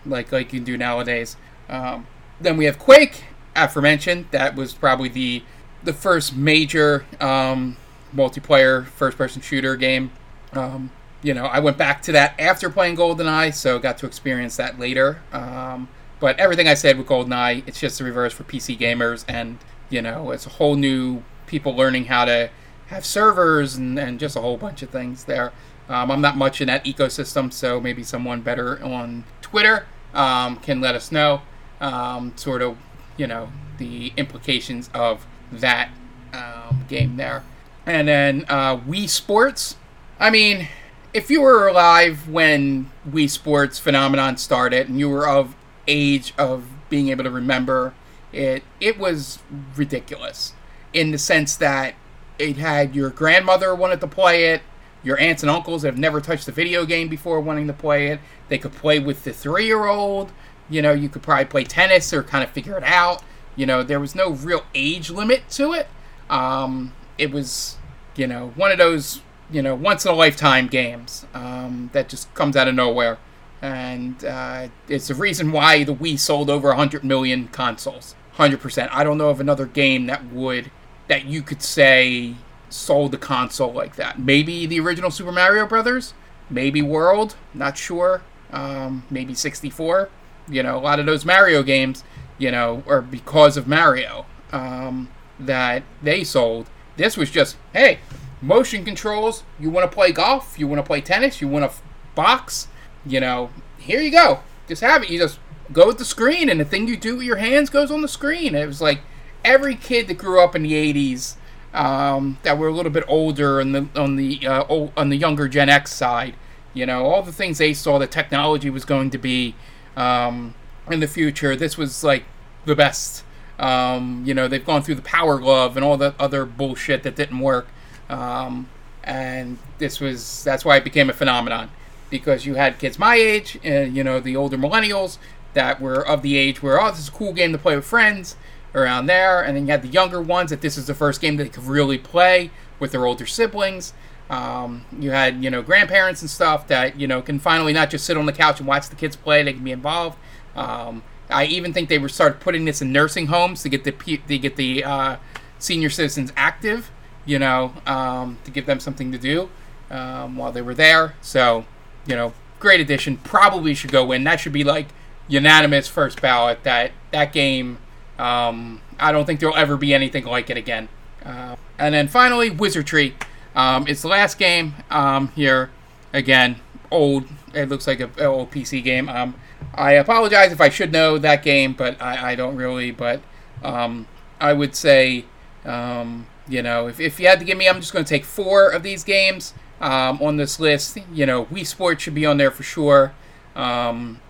[0.07, 1.37] like like you do nowadays.
[1.69, 4.27] then we have Quake, aforementioned.
[4.31, 5.43] That was probably the
[5.83, 7.77] the first major um,
[8.15, 10.11] multiplayer first person shooter game.
[10.53, 10.91] Um,
[11.23, 14.79] you know, I went back to that after playing GoldenEye, so got to experience that
[14.79, 15.21] later.
[15.33, 15.89] Um,
[16.21, 20.03] but everything I said with GoldenEye, it's just the reverse for PC gamers, and you
[20.03, 22.51] know, it's a whole new people learning how to
[22.87, 25.53] have servers and, and just a whole bunch of things there.
[25.89, 30.81] Um, I'm not much in that ecosystem, so maybe someone better on Twitter um, can
[30.81, 31.43] let us know
[31.81, 32.77] um, sort of,
[33.17, 35.91] you know, the implications of that
[36.33, 37.43] um, game there.
[37.87, 39.77] And then uh, Wii Sports.
[40.21, 40.69] I mean,
[41.13, 45.57] if you were alive when Wii Sports phenomenon started and you were of
[45.87, 47.95] age of being able to remember
[48.33, 49.41] it, it was
[49.77, 50.53] ridiculous
[50.93, 51.95] in the sense that
[52.39, 54.63] it had your grandmother wanted to play it,
[55.03, 58.09] your aunts and uncles that have never touched a video game before wanting to play
[58.09, 58.21] it.
[58.49, 60.33] They could play with the three year old.
[60.69, 63.23] You know, you could probably play tennis or kind of figure it out.
[63.57, 65.89] You know, there was no real age limit to it.
[66.29, 67.77] Um, it was,
[68.17, 72.33] you know, one of those, you know, once in a lifetime games um, that just
[72.35, 73.19] comes out of nowhere.
[73.63, 78.15] And uh, it's the reason why the Wii sold over 100 million consoles.
[78.37, 78.89] 100%.
[78.91, 80.71] I don't know of another game that would,
[81.09, 82.37] that you could say
[82.71, 84.19] sold a console like that.
[84.19, 86.15] Maybe the original Super Mario Brothers,
[86.49, 88.23] maybe World, not sure.
[88.53, 90.09] Um, maybe 64.
[90.49, 92.03] You know, a lot of those Mario games
[92.41, 96.69] you know, or because of Mario um, that they sold.
[96.97, 98.01] This was just, hey,
[98.41, 99.45] motion controls.
[99.61, 100.59] You want to play golf?
[100.59, 101.41] You want to play tennis?
[101.41, 101.79] You want to
[102.17, 102.67] box?
[103.05, 104.41] You know, here you go.
[104.69, 105.11] Just have it.
[105.11, 105.39] You just
[105.73, 108.09] go with the screen, and the thing you do with your hands goes on the
[108.09, 108.55] screen.
[108.55, 109.01] it was like
[109.45, 111.37] every kid that grew up in the '80s
[111.75, 115.17] um, that were a little bit older on the on the uh, old, on the
[115.17, 116.35] younger Gen X side.
[116.73, 119.55] You know, all the things they saw that technology was going to be.
[119.97, 120.55] Um,
[120.93, 121.57] in the future.
[121.57, 122.25] This was like
[122.65, 123.25] the best.
[123.59, 127.17] Um, you know, they've gone through the Power Glove and all the other bullshit that
[127.17, 127.69] didn't work.
[128.09, 128.69] Um,
[129.05, 131.71] and this was that's why it became a phenomenon
[132.11, 135.19] because you had kids my age, and you know, the older millennials
[135.55, 137.85] that were of the age where oh, this is a cool game to play with
[137.85, 138.37] friends
[138.75, 141.37] around there, and then you had the younger ones that this is the first game
[141.37, 143.93] they could really play with their older siblings.
[144.29, 148.05] Um, you had you know grandparents and stuff that you know can finally not just
[148.05, 150.19] sit on the couch and watch the kids play; they can be involved.
[150.55, 153.93] Um, I even think they were started putting this in nursing homes to get the
[153.93, 155.17] to get the uh,
[155.59, 156.91] senior citizens active,
[157.25, 159.49] you know, um, to give them something to do
[159.91, 161.15] um, while they were there.
[161.21, 161.65] So,
[162.07, 163.17] you know, great addition.
[163.19, 164.25] Probably should go in.
[164.25, 164.89] That should be like
[165.29, 166.63] unanimous first ballot.
[166.65, 167.79] That that game.
[168.19, 170.89] Um, I don't think there'll ever be anything like it again.
[171.25, 173.17] Uh, and then finally, Wizardry.
[173.55, 175.71] Um, it's the last game um, here.
[176.13, 176.57] Again,
[176.91, 177.25] old.
[177.55, 179.09] It looks like an old PC game.
[179.09, 179.35] Um,
[179.75, 182.91] I apologize if I should know that game, but I, I don't really.
[182.91, 183.23] But
[183.63, 184.07] um,
[184.41, 185.25] I would say,
[185.65, 188.25] um, you know, if, if you had to give me, I'm just going to take
[188.25, 190.99] four of these games um, on this list.
[191.13, 193.13] You know, Wii Sports should be on there for sure.
[193.55, 194.21] Um,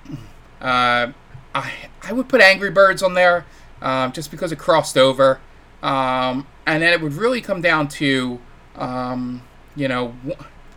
[0.61, 1.13] uh,
[1.55, 3.47] I I would put Angry Birds on there
[3.83, 5.41] um, just because it crossed over,
[5.83, 8.39] um, and then it would really come down to,
[9.77, 10.15] you know,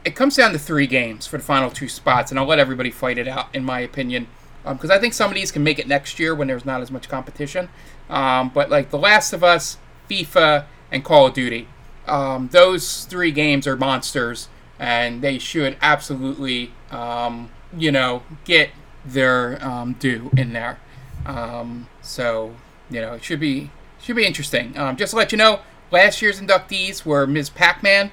[0.03, 2.91] it comes down to three games for the final two spots, and I'll let everybody
[2.91, 4.27] fight it out, in my opinion
[4.63, 6.81] because um, I think some of these can make it next year when there's not
[6.81, 7.69] as much competition.
[8.09, 9.77] Um, but like The Last of Us,
[10.09, 11.67] FIFA, and Call of Duty,
[12.07, 14.47] um, those three games are monsters,
[14.83, 18.69] and they should absolutely, um, you know, get
[19.05, 20.77] their um, due in there.
[21.25, 22.53] Um, so
[22.89, 24.73] you know, it should be should be interesting.
[24.97, 27.49] just to let you know, last year's inductees were Ms.
[27.49, 28.11] Pac-Man,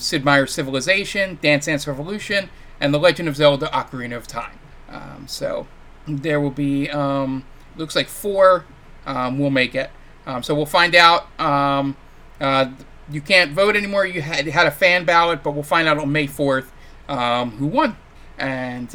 [0.00, 2.48] Sid Meier's Civilization, Dance Dance Revolution,
[2.80, 4.58] and The Legend of Zelda: Ocarina of Time.
[4.88, 5.66] Um, so
[6.08, 7.44] there will be um,
[7.76, 8.64] looks like four
[9.04, 9.90] um, will make it.
[10.26, 11.28] Um, so we'll find out.
[11.38, 11.96] Um,
[12.40, 12.70] uh,
[13.10, 14.06] you can't vote anymore.
[14.06, 16.72] You had had a fan ballot, but we'll find out on May fourth
[17.08, 17.96] um, who won.
[18.38, 18.94] And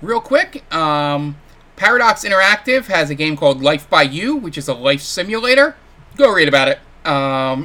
[0.00, 5.00] real quick, Paradox Interactive has a game called Life by You, which is a life
[5.00, 5.76] simulator.
[6.16, 6.78] Go read about it.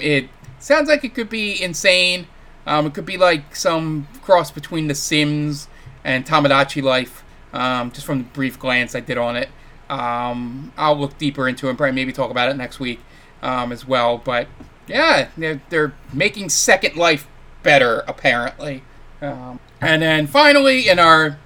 [0.02, 2.28] it sounds like it could be insane.
[2.66, 5.68] it could be like some cross between The Sims
[6.04, 9.50] and Tomodachi Life um, just from the brief glance I did on it.
[9.90, 13.00] Um, I'll look deeper into it and probably maybe talk about it next week.
[13.42, 14.18] um, as well.
[14.18, 14.48] But
[14.88, 17.28] yeah, they're, they're making Second Life
[17.64, 18.84] better apparently.
[19.22, 21.38] Um, and then finally, in our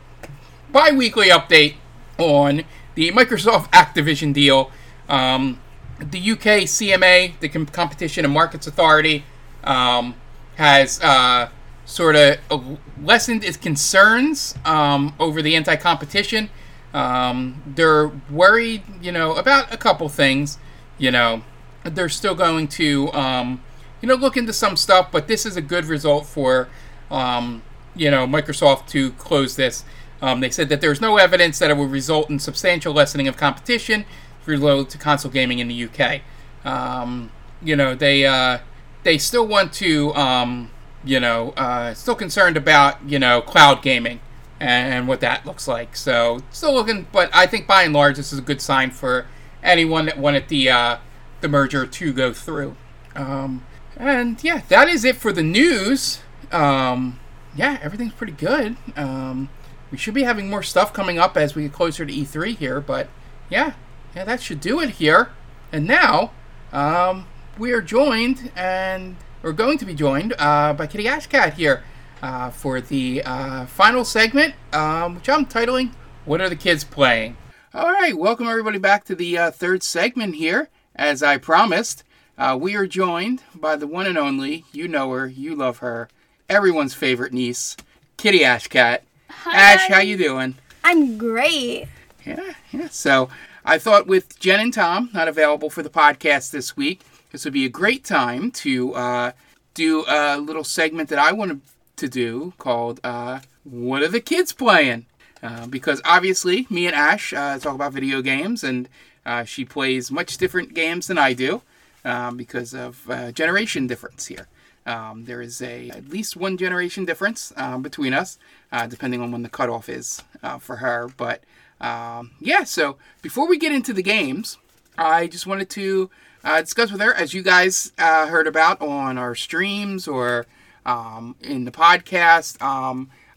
[0.71, 1.75] bi-weekly update
[2.17, 2.63] on
[2.95, 4.71] the Microsoft Activision deal,
[5.09, 5.59] um,
[5.99, 9.23] the UK CMA, the Com- Competition and Markets Authority,
[9.63, 10.15] um,
[10.55, 11.49] has uh,
[11.85, 16.49] sort of lessened its concerns um, over the anti-competition.
[16.93, 20.57] Um, they're worried, you know, about a couple things.
[20.97, 21.43] You know,
[21.83, 23.61] they're still going to, um,
[24.01, 26.69] you know, look into some stuff, but this is a good result for,
[27.09, 27.61] um,
[27.95, 29.83] you know, Microsoft to close this.
[30.21, 33.37] Um, they said that there's no evidence that it will result in substantial lessening of
[33.37, 34.05] competition
[34.45, 36.21] related to console gaming in the UK.
[36.63, 38.59] Um, you know, they uh,
[39.03, 40.69] they still want to, um,
[41.03, 44.19] you know, uh, still concerned about you know cloud gaming
[44.59, 45.95] and what that looks like.
[45.95, 49.25] So still looking, but I think by and large this is a good sign for
[49.63, 50.97] anyone that wanted the uh,
[51.41, 52.75] the merger to go through.
[53.15, 53.65] Um,
[53.97, 56.21] and yeah, that is it for the news.
[56.51, 57.19] Um,
[57.55, 58.77] yeah, everything's pretty good.
[58.95, 59.49] Um,
[59.91, 62.79] we should be having more stuff coming up as we get closer to E3 here,
[62.79, 63.09] but
[63.49, 63.73] yeah,
[64.15, 65.31] yeah, that should do it here.
[65.71, 66.31] And now,
[66.71, 67.27] um,
[67.57, 71.83] we are joined and we're going to be joined uh, by Kitty Ashcat here
[72.21, 75.91] uh, for the uh, final segment, um, which I'm titling
[76.25, 77.37] "What Are the Kids Playing?"
[77.73, 80.69] All right, welcome everybody back to the uh, third segment here.
[81.01, 82.03] As I promised,
[82.37, 86.09] uh, we are joined by the one and only, you know her, you love her,
[86.47, 87.75] everyone's favorite niece,
[88.17, 88.99] Kitty Ashcat.
[89.27, 89.73] Hi.
[89.73, 90.59] Ash, how you doing?
[90.83, 91.87] I'm great.
[92.23, 92.87] Yeah, yeah.
[92.89, 93.31] So
[93.65, 97.53] I thought with Jen and Tom not available for the podcast this week, this would
[97.53, 99.31] be a great time to uh,
[99.73, 101.61] do a little segment that I wanted
[101.95, 105.07] to do called uh, "What Are the Kids Playing?"
[105.41, 108.87] Uh, because obviously, me and Ash uh, talk about video games, and
[109.25, 111.61] uh, she plays much different games than I do
[112.03, 114.47] um, because of uh, generation difference here.
[114.85, 118.39] Um, there is a at least one generation difference um, between us,
[118.71, 121.09] uh, depending on when the cutoff is uh, for her.
[121.15, 121.43] But
[121.79, 124.57] um, yeah, so before we get into the games,
[124.97, 126.09] I just wanted to
[126.43, 130.47] uh, discuss with her, as you guys uh, heard about on our streams or
[130.85, 132.61] um, in the podcast.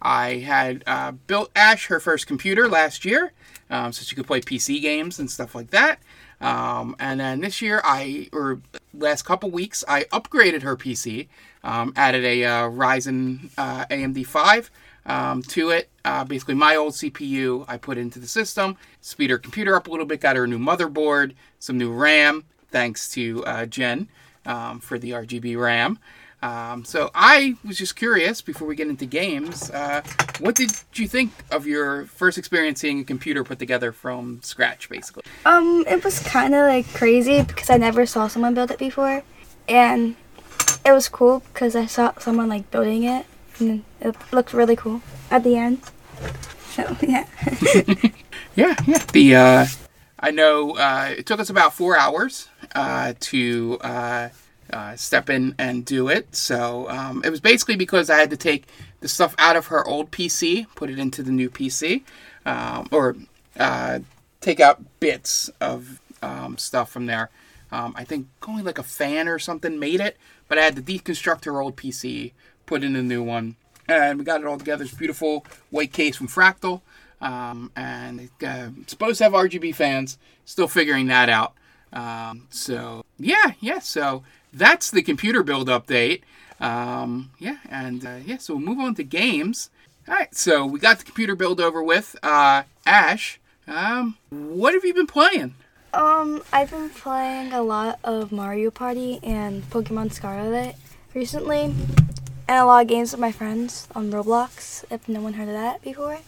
[0.05, 3.33] I had uh, built Ash her first computer last year,
[3.71, 5.99] um, so she could play PC games and stuff like that.
[6.41, 8.61] Um, and then this year, I or
[8.93, 11.29] last couple weeks, I upgraded her PC,
[11.63, 14.71] um, added a uh, Ryzen uh, AMD 5
[15.07, 15.89] um, to it.
[16.05, 19.91] Uh, basically, my old CPU I put into the system, speed her computer up a
[19.91, 24.09] little bit, got her a new motherboard, some new RAM, thanks to uh, Jen
[24.45, 25.99] um, for the RGB RAM.
[26.45, 30.03] Um, so I was just curious before we get into games, uh,
[30.41, 34.91] what did you think of your first experience seeing a computer put together from scratch,
[34.91, 35.23] basically?
[35.47, 39.23] Um, it was kind of like crazy because I never saw someone build it before,
[39.71, 40.17] and
[40.85, 43.25] it was cool because I saw someone like building it,
[43.59, 45.81] and it looked really cool at the end.
[46.73, 47.27] So yeah.
[48.57, 48.99] Yeah, yeah.
[49.13, 49.67] The uh,
[50.21, 53.79] I know uh, it took us about four hours uh, to
[54.75, 56.35] uh, step in and do it.
[56.35, 58.67] So um, it was basically because I had to take
[59.01, 62.03] the stuff out of her old PC, put it into the new PC,
[62.45, 63.15] um, or
[63.57, 64.01] uh,
[64.41, 67.31] take out bits of um, stuff from there.
[67.71, 70.17] Um, I think only like a fan or something made it,
[70.49, 72.33] but I had to deconstruct her old PC,
[72.67, 73.55] put in a new one,
[73.89, 74.83] and we got it all together.
[74.83, 76.81] It's beautiful white case from Fractal.
[77.21, 80.19] Um, and uh, supposed to have RGB fans.
[80.45, 81.55] Still figuring that out.
[81.93, 83.79] Um, so yeah, yeah.
[83.79, 84.25] So
[84.55, 86.23] that's the computer build update.
[86.61, 88.39] Um, yeah, and uh, yeah.
[88.39, 89.71] So we'll move on to games.
[90.09, 90.35] All right.
[90.35, 92.17] So we got the computer build over with.
[92.23, 95.55] Uh, Ash, um, what have you been playing?
[95.95, 100.75] um, I've been playing a lot of Mario Party and Pokemon Scarlet
[101.15, 101.73] recently,
[102.49, 104.85] and a lot of games with my friends on Roblox.
[104.91, 106.19] If no one heard of that before.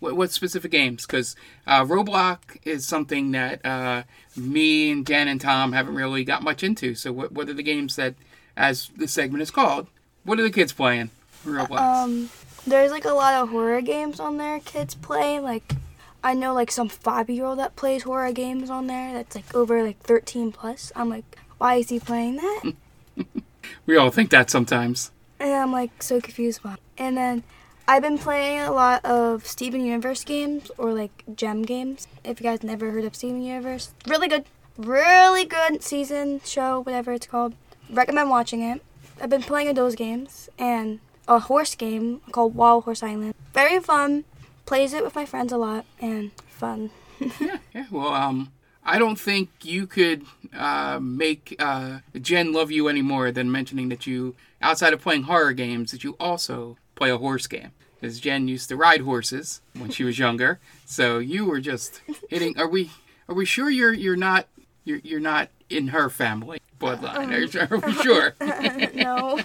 [0.00, 1.06] What, what specific games?
[1.06, 4.02] Because uh, Roblox is something that uh,
[4.36, 6.94] me and Jen and Tom haven't really got much into.
[6.94, 8.14] So what, what are the games that,
[8.56, 9.88] as the segment is called,
[10.24, 11.10] what are the kids playing?
[11.44, 11.78] Roblox.
[11.78, 12.30] Um,
[12.66, 14.60] there's like a lot of horror games on there.
[14.60, 15.74] Kids play like,
[16.22, 19.12] I know like some five year old that plays horror games on there.
[19.12, 20.92] That's like over like 13 plus.
[20.94, 22.74] I'm like, why is he playing that?
[23.86, 25.10] we all think that sometimes.
[25.40, 26.78] and I'm like so confused about.
[26.78, 26.82] It.
[26.98, 27.42] And then
[27.88, 32.06] I've been playing a lot of Steven Universe games or like gem games.
[32.24, 34.44] If you guys never heard of Steven Universe, really good,
[34.76, 37.54] really good season show, whatever it's called.
[37.90, 38.82] Recommend watching it.
[39.20, 43.34] I've been playing those games and a horse game called Wild Horse Island.
[43.52, 44.24] Very fun.
[44.64, 46.90] Plays it with my friends a lot and fun.
[47.40, 47.86] yeah, yeah.
[47.90, 48.52] Well, um,
[48.84, 50.24] I don't think you could
[50.56, 55.24] uh, make uh, Jen love you any more than mentioning that you, outside of playing
[55.24, 57.72] horror games, that you also play a horse game.
[58.00, 62.58] Because Jen used to ride horses when she was younger, so you were just hitting.
[62.58, 62.90] Are we?
[63.28, 64.48] Are we sure you're you're not
[64.84, 67.30] you're you're not in her family bloodline?
[67.30, 68.34] Are, are we sure?
[68.94, 69.38] no.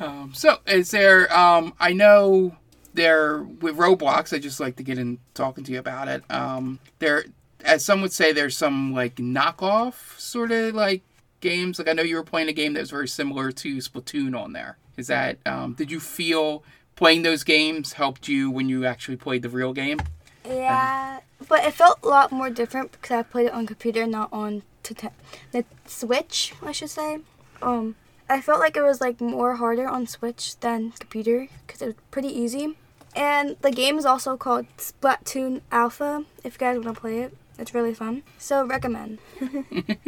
[0.00, 1.36] Um, so, is there?
[1.36, 2.56] Um, I know
[2.94, 4.32] there with Roblox.
[4.32, 6.22] I just like to get in talking to you about it.
[6.30, 7.24] Um, there,
[7.64, 11.02] as some would say, there's some like knockoff sort of like
[11.44, 11.78] games.
[11.78, 14.52] Like I know you were playing a game that was very similar to Splatoon on
[14.52, 14.78] there.
[14.96, 15.38] Is that?
[15.46, 16.64] Um, did you feel
[16.96, 20.00] playing those games helped you when you actually played the real game?
[20.44, 24.30] Yeah, but it felt a lot more different because I played it on computer, not
[24.32, 25.08] on t- t-
[25.52, 27.20] the Switch, I should say.
[27.62, 27.94] Um,
[28.28, 31.94] I felt like it was like more harder on Switch than computer because it was
[32.10, 32.76] pretty easy.
[33.16, 36.24] And the game is also called Splatoon Alpha.
[36.42, 38.22] If you guys want to play it, it's really fun.
[38.38, 39.18] So recommend.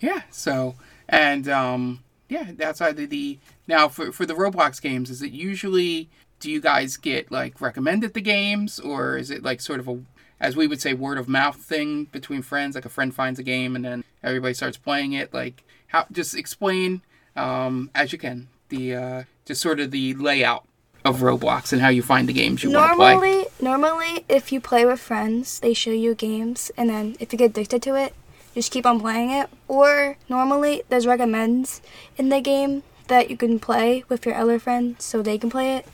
[0.00, 0.22] Yeah.
[0.30, 0.74] So
[1.08, 5.10] and um, yeah, that's either the now for for the Roblox games.
[5.10, 6.08] Is it usually
[6.40, 10.00] do you guys get like recommended the games or is it like sort of a
[10.40, 12.74] as we would say word of mouth thing between friends?
[12.74, 15.32] Like a friend finds a game and then everybody starts playing it.
[15.34, 17.02] Like how just explain
[17.36, 20.64] um, as you can the uh, just sort of the layout
[21.10, 23.12] of Roblox and how you find the games you want to play.
[23.12, 27.38] Normally, normally, if you play with friends, they show you games, and then if you
[27.38, 28.14] get addicted to it,
[28.54, 29.50] just keep on playing it.
[29.68, 31.82] Or normally, there's recommends
[32.16, 35.76] in the game that you can play with your other friends, so they can play
[35.76, 35.86] it,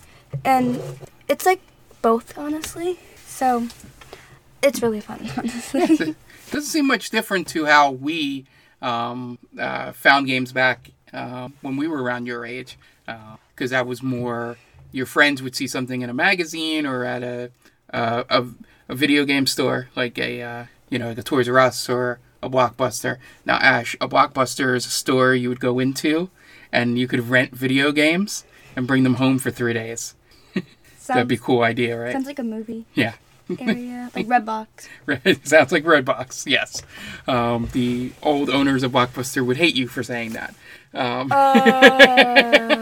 [0.45, 0.81] and
[1.29, 1.61] it's like
[2.03, 2.99] both, honestly.
[3.27, 3.69] So
[4.63, 6.15] it's really fun, honestly.
[6.51, 8.45] doesn't seem much different to how we
[8.83, 12.79] um, uh, found games back uh, when we were around your age,
[13.55, 14.57] because that was more
[14.93, 17.51] your friends would see something in a magazine or at a
[17.93, 18.45] uh, a,
[18.89, 22.19] a video game store, like a uh, you know like a Toys R Us or
[22.43, 23.19] a Blockbuster.
[23.45, 26.31] Now, Ash, a Blockbuster is a store you would go into,
[26.73, 28.45] and you could rent video games
[28.77, 30.15] and bring them home for three days.
[31.07, 32.13] That'd be a cool idea, right?
[32.13, 33.15] sounds like a movie Yeah.
[33.59, 34.67] area, like Redbox.
[35.25, 36.47] It sounds like Redbox.
[36.47, 36.83] Yes,
[37.29, 40.55] um, the old owners of Blockbuster would hate you for saying that.
[40.93, 41.37] Um, Uh,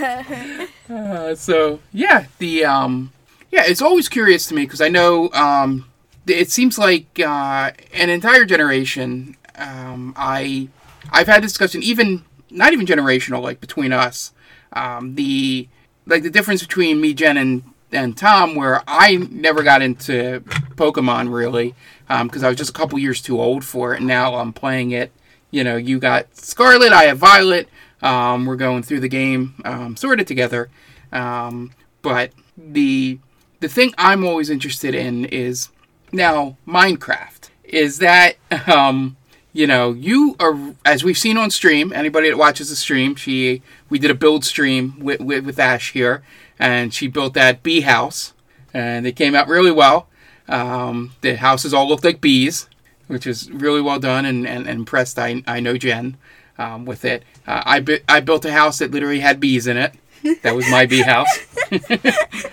[0.00, 3.12] uh, so yeah, the um,
[3.50, 5.86] yeah, it's always curious to me because I know um,
[6.26, 9.36] it seems like uh, an entire generation.
[9.56, 10.68] Um, I
[11.10, 14.32] I've had discussion, even not even generational, like between us.
[14.72, 15.68] Um, the
[16.06, 20.40] like the difference between me, Jen, and and Tom, where I never got into
[20.76, 21.74] Pokemon really,
[22.08, 23.98] because I was just a couple years too old for it.
[23.98, 25.12] And now I'm playing it.
[25.50, 27.68] You know, you got Scarlet, I have Violet.
[28.02, 30.70] Um, we're going through the game, um, sort of together.
[31.12, 31.72] Um,
[32.02, 33.18] but the
[33.60, 35.68] the thing I'm always interested in is
[36.12, 37.50] now Minecraft.
[37.64, 38.36] Is that
[38.68, 39.16] um,
[39.52, 41.92] you know you are as we've seen on stream.
[41.92, 45.92] Anybody that watches the stream, she we did a build stream with with, with Ash
[45.92, 46.22] here,
[46.58, 48.32] and she built that bee house,
[48.72, 50.08] and it came out really well.
[50.48, 52.68] Um, the houses all looked like bees,
[53.06, 55.18] which is really well done, and, and, and impressed.
[55.18, 56.16] I I know Jen
[56.60, 57.24] um, with it.
[57.46, 59.94] Uh, I bu- I built a house that literally had bees in it.
[60.42, 61.28] That was my bee house.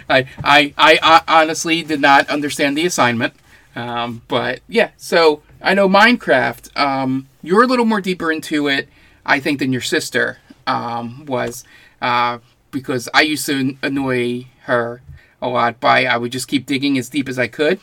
[0.09, 3.33] I, I, I, I honestly did not understand the assignment.
[3.75, 6.75] Um, but yeah, so I know Minecraft.
[6.79, 8.87] Um, you're a little more deeper into it,
[9.25, 11.63] I think, than your sister um, was,
[12.01, 12.39] uh,
[12.71, 15.01] because I used to annoy her
[15.41, 17.79] a lot by I would just keep digging as deep as I could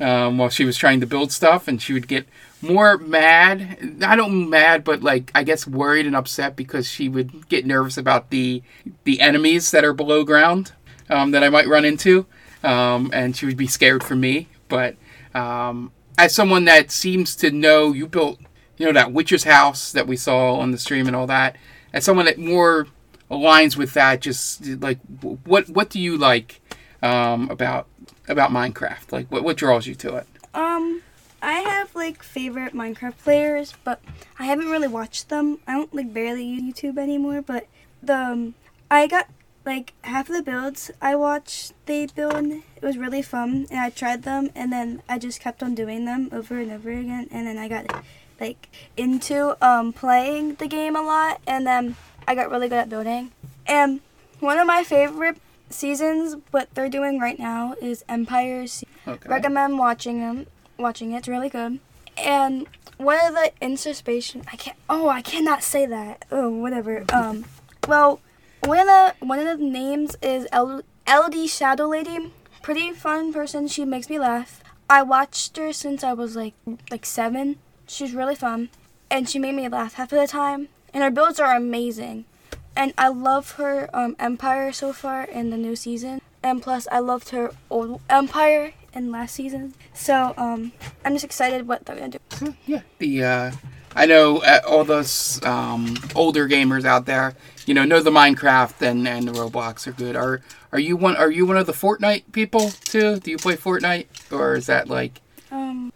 [0.00, 2.26] um, while she was trying to build stuff, and she would get
[2.62, 3.98] more mad.
[4.02, 7.96] I don't mad, but like I guess worried and upset because she would get nervous
[7.96, 8.62] about the
[9.04, 10.72] the enemies that are below ground
[11.08, 12.26] um, that I might run into,
[12.62, 14.48] um, and she would be scared for me.
[14.68, 14.96] But
[15.34, 18.40] um, as someone that seems to know, you built
[18.76, 21.56] you know that witch's house that we saw on the stream and all that.
[21.92, 22.86] As someone that more
[23.30, 24.98] aligns with that, just like
[25.44, 26.60] what what do you like
[27.02, 27.86] um, about
[28.30, 29.12] about Minecraft?
[29.12, 30.26] Like what what draws you to it?
[30.54, 31.02] um,
[31.42, 34.00] I have like favorite Minecraft players, but
[34.38, 35.58] I haven't really watched them.
[35.66, 37.66] I don't like barely YouTube anymore, but
[38.02, 38.54] the um,
[38.90, 39.28] I got
[39.64, 42.46] like half of the builds I watched they build.
[42.46, 46.04] It was really fun, and I tried them, and then I just kept on doing
[46.04, 48.04] them over and over again, and then I got
[48.40, 52.88] like into um playing the game a lot, and then I got really good at
[52.88, 53.32] building.
[53.66, 54.00] And
[54.40, 55.38] one of my favorite
[55.70, 58.84] seasons, what they're doing right now, is Empires.
[59.06, 59.28] Okay.
[59.28, 60.46] Recommend watching them.
[60.78, 61.18] Watching it.
[61.18, 61.80] it's really good.
[62.16, 62.66] And
[62.96, 64.76] one of the inspiration, I can't.
[64.88, 66.24] Oh, I cannot say that.
[66.30, 67.04] Oh, whatever.
[67.12, 67.44] Um,
[67.88, 68.20] well,
[68.64, 72.32] one of the one of the names is L- LD Shadow Lady.
[72.62, 73.68] Pretty fun person.
[73.68, 74.62] She makes me laugh.
[74.88, 76.54] I watched her since I was like
[76.90, 77.56] like seven.
[77.86, 78.68] She's really fun,
[79.10, 80.68] and she made me laugh half of the time.
[80.92, 82.24] And her builds are amazing,
[82.76, 86.20] and I love her um, Empire so far in the new season.
[86.42, 89.74] And plus, I loved her old Empire in last season.
[89.92, 90.72] So um,
[91.04, 92.54] I'm just excited what they're gonna do.
[92.66, 93.52] Yeah, the uh,
[93.94, 97.34] I know uh, all those um, older gamers out there,
[97.66, 100.16] you know, know the Minecraft and, and the Roblox are good.
[100.16, 100.40] Are
[100.72, 101.16] are you one?
[101.16, 103.18] Are you one of the Fortnite people too?
[103.18, 105.92] Do you play Fortnite, or is that like Um,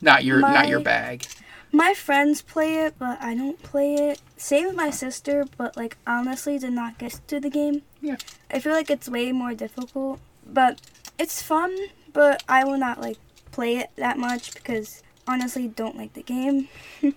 [0.00, 1.26] not your not your bag?
[1.72, 4.20] My friends play it, but I don't play it.
[4.36, 7.82] Same with my sister, but like honestly, did not get to the game.
[8.00, 8.16] Yeah.
[8.50, 10.80] I feel like it's way more difficult, but
[11.18, 11.74] it's fun.
[12.12, 13.18] But I will not like
[13.52, 16.68] play it that much because honestly, don't like the game.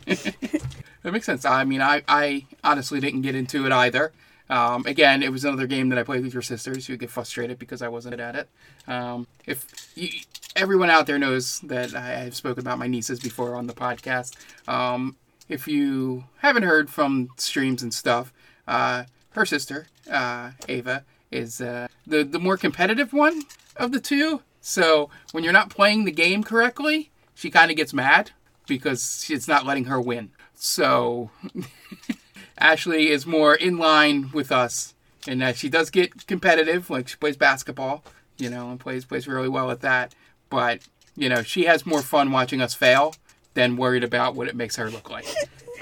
[1.04, 1.46] That makes sense.
[1.46, 4.14] I mean, I, I honestly didn't get into it either.
[4.50, 6.88] Um, again, it was another game that I played with your sisters.
[6.88, 8.50] You get frustrated because I wasn't at it.
[8.88, 10.10] Um, if you,
[10.56, 14.36] everyone out there knows that I have spoken about my nieces before on the podcast.
[14.68, 15.16] Um,
[15.50, 18.34] if you haven't heard from streams and stuff,
[18.68, 23.44] uh, her sister uh, Ava is uh, the the more competitive one
[23.76, 24.42] of the two.
[24.62, 28.32] So when you're not playing the game correctly, she kind of gets mad
[28.68, 30.32] because it's not letting her win.
[30.56, 31.32] So
[32.58, 34.94] Ashley is more in line with us
[35.28, 38.04] in that she does get competitive, like she plays basketball,
[38.38, 40.14] you know, and plays plays really well at that.
[40.54, 40.82] But
[41.16, 43.16] you know, she has more fun watching us fail
[43.56, 45.26] than worried about what it makes her look like.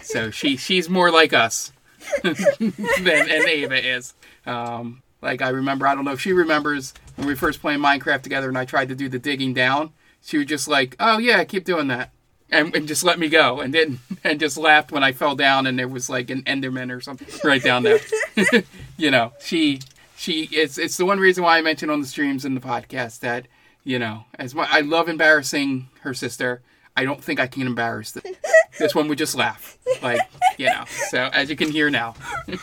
[0.02, 1.74] So she she's more like us
[2.24, 2.36] than
[3.06, 4.14] and Ava is.
[4.46, 8.22] Um, like I remember, I don't know if she remembers when we first playing Minecraft
[8.22, 9.92] together, and I tried to do the digging down.
[10.22, 12.12] She was just like, "Oh yeah, keep doing that,"
[12.50, 15.68] and, and just let me go, and didn't, and just laughed when I fell down,
[15.68, 18.00] and there was like an Enderman or something right down there.
[18.96, 19.82] you know, she
[20.16, 23.20] she it's it's the one reason why I mentioned on the streams and the podcast
[23.20, 23.48] that
[23.84, 26.62] you know, as much I love embarrassing her sister.
[26.96, 28.94] I don't think I can embarrass this.
[28.94, 30.20] One would just laugh, like
[30.58, 30.84] you know.
[31.10, 32.16] So as you can hear now.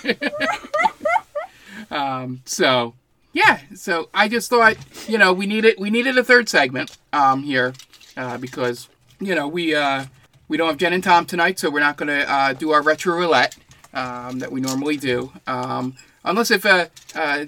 [1.90, 2.94] um, so
[3.32, 4.76] yeah, so I just thought
[5.08, 7.72] you know we needed we needed a third segment um, here
[8.16, 8.88] uh, because
[9.20, 10.06] you know we uh,
[10.48, 12.82] we don't have Jen and Tom tonight, so we're not going to uh, do our
[12.82, 13.56] retro roulette
[13.94, 15.32] um, that we normally do.
[15.46, 15.94] Um,
[16.24, 17.46] unless if uh, uh,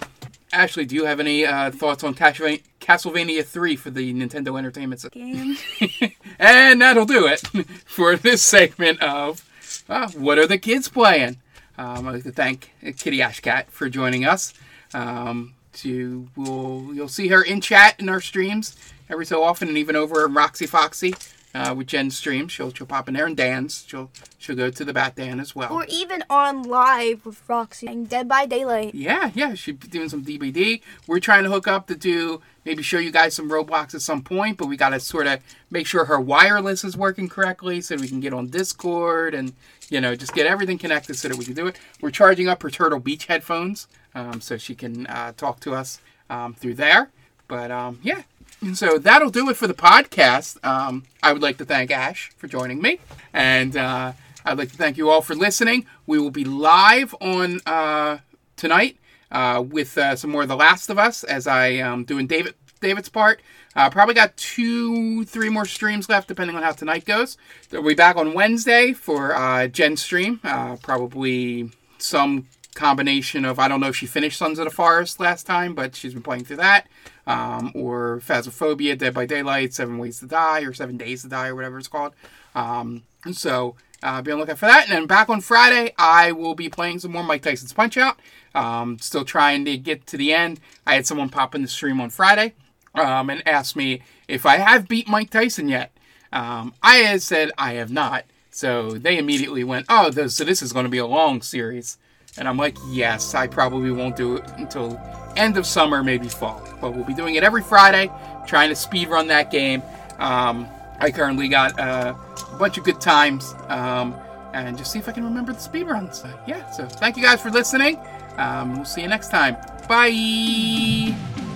[0.53, 5.01] Ashley, do you have any uh, thoughts on Castlevania, Castlevania 3 for the Nintendo Entertainment
[5.01, 5.57] System?
[6.39, 7.41] And that'll do it
[7.85, 9.45] for this segment of
[9.91, 11.37] uh, What Are the Kids Playing?
[11.77, 14.55] Um, I'd like to thank Kitty Ashcat for joining us.
[14.95, 18.77] Um, to we'll, you'll see her in chat in our streams
[19.09, 21.15] every so often, and even over at Roxy Foxy
[21.55, 22.49] uh, with Jen's stream.
[22.49, 23.85] She'll, she'll pop in there and dance.
[23.87, 25.73] She'll, she'll go to the Bat Dan as well.
[25.73, 28.95] or even on live with Roxy and Dead by Daylight.
[28.95, 30.81] Yeah, yeah, she's doing some DBD.
[31.07, 34.23] We're trying to hook up to do maybe show you guys some Roblox at some
[34.23, 35.41] point, but we got to sort of
[35.71, 39.53] make sure her wireless is working correctly so we can get on Discord and
[39.89, 41.79] you know just get everything connected so that we can do it.
[42.01, 46.01] We're charging up her Turtle Beach headphones um, so she can uh, talk to us
[46.29, 47.11] um, through there.
[47.49, 48.23] But um, yeah.
[48.63, 50.63] And so that'll do it for the podcast.
[50.65, 53.01] Um, I would like to thank Ash for joining me.
[53.33, 54.13] And uh,
[54.45, 55.87] I'd like to thank you all for listening.
[56.07, 58.19] We will be live on uh,
[58.57, 58.99] tonight
[59.31, 62.55] uh, with uh, some more of The Last of Us as I am doing David
[62.81, 63.41] David's part.
[63.77, 67.39] Uh, probably got two, three more streams left, depending on how tonight goes.
[67.71, 70.41] We'll be back on Wednesday for uh, Jen's stream.
[70.43, 75.21] Uh, probably some combination of I don't know if she finished Sons of the Forest
[75.21, 76.87] last time, but she's been playing through that,
[77.31, 81.49] um, or Phasmophobia, Dead by Daylight, Seven Ways to Die, or Seven Days to Die,
[81.49, 82.13] or whatever it's called.
[82.55, 83.03] Um,
[83.33, 84.85] so uh, be on the lookout for that.
[84.85, 88.19] And then back on Friday, I will be playing some more Mike Tyson's Punch Out.
[88.55, 90.61] Um, still trying to get to the end.
[90.87, 92.55] I had someone pop in the stream on Friday
[92.95, 95.93] um, and ask me if I have beat Mike Tyson yet.
[96.33, 98.25] Um, I had said I have not.
[98.51, 101.99] So they immediately went, oh, so this is going to be a long series.
[102.39, 105.01] And I'm like, yes, I probably won't do it until
[105.37, 106.63] end of summer, maybe fall.
[106.81, 108.11] But we'll be doing it every Friday,
[108.47, 109.83] trying to speed run that game.
[110.19, 110.67] Um,
[110.99, 112.17] I currently got a
[112.59, 114.15] bunch of good times, um,
[114.53, 116.25] and just see if I can remember the speed runs.
[116.47, 117.99] Yeah, so thank you guys for listening.
[118.37, 119.57] Um, we'll see you next time.
[119.89, 121.50] Bye.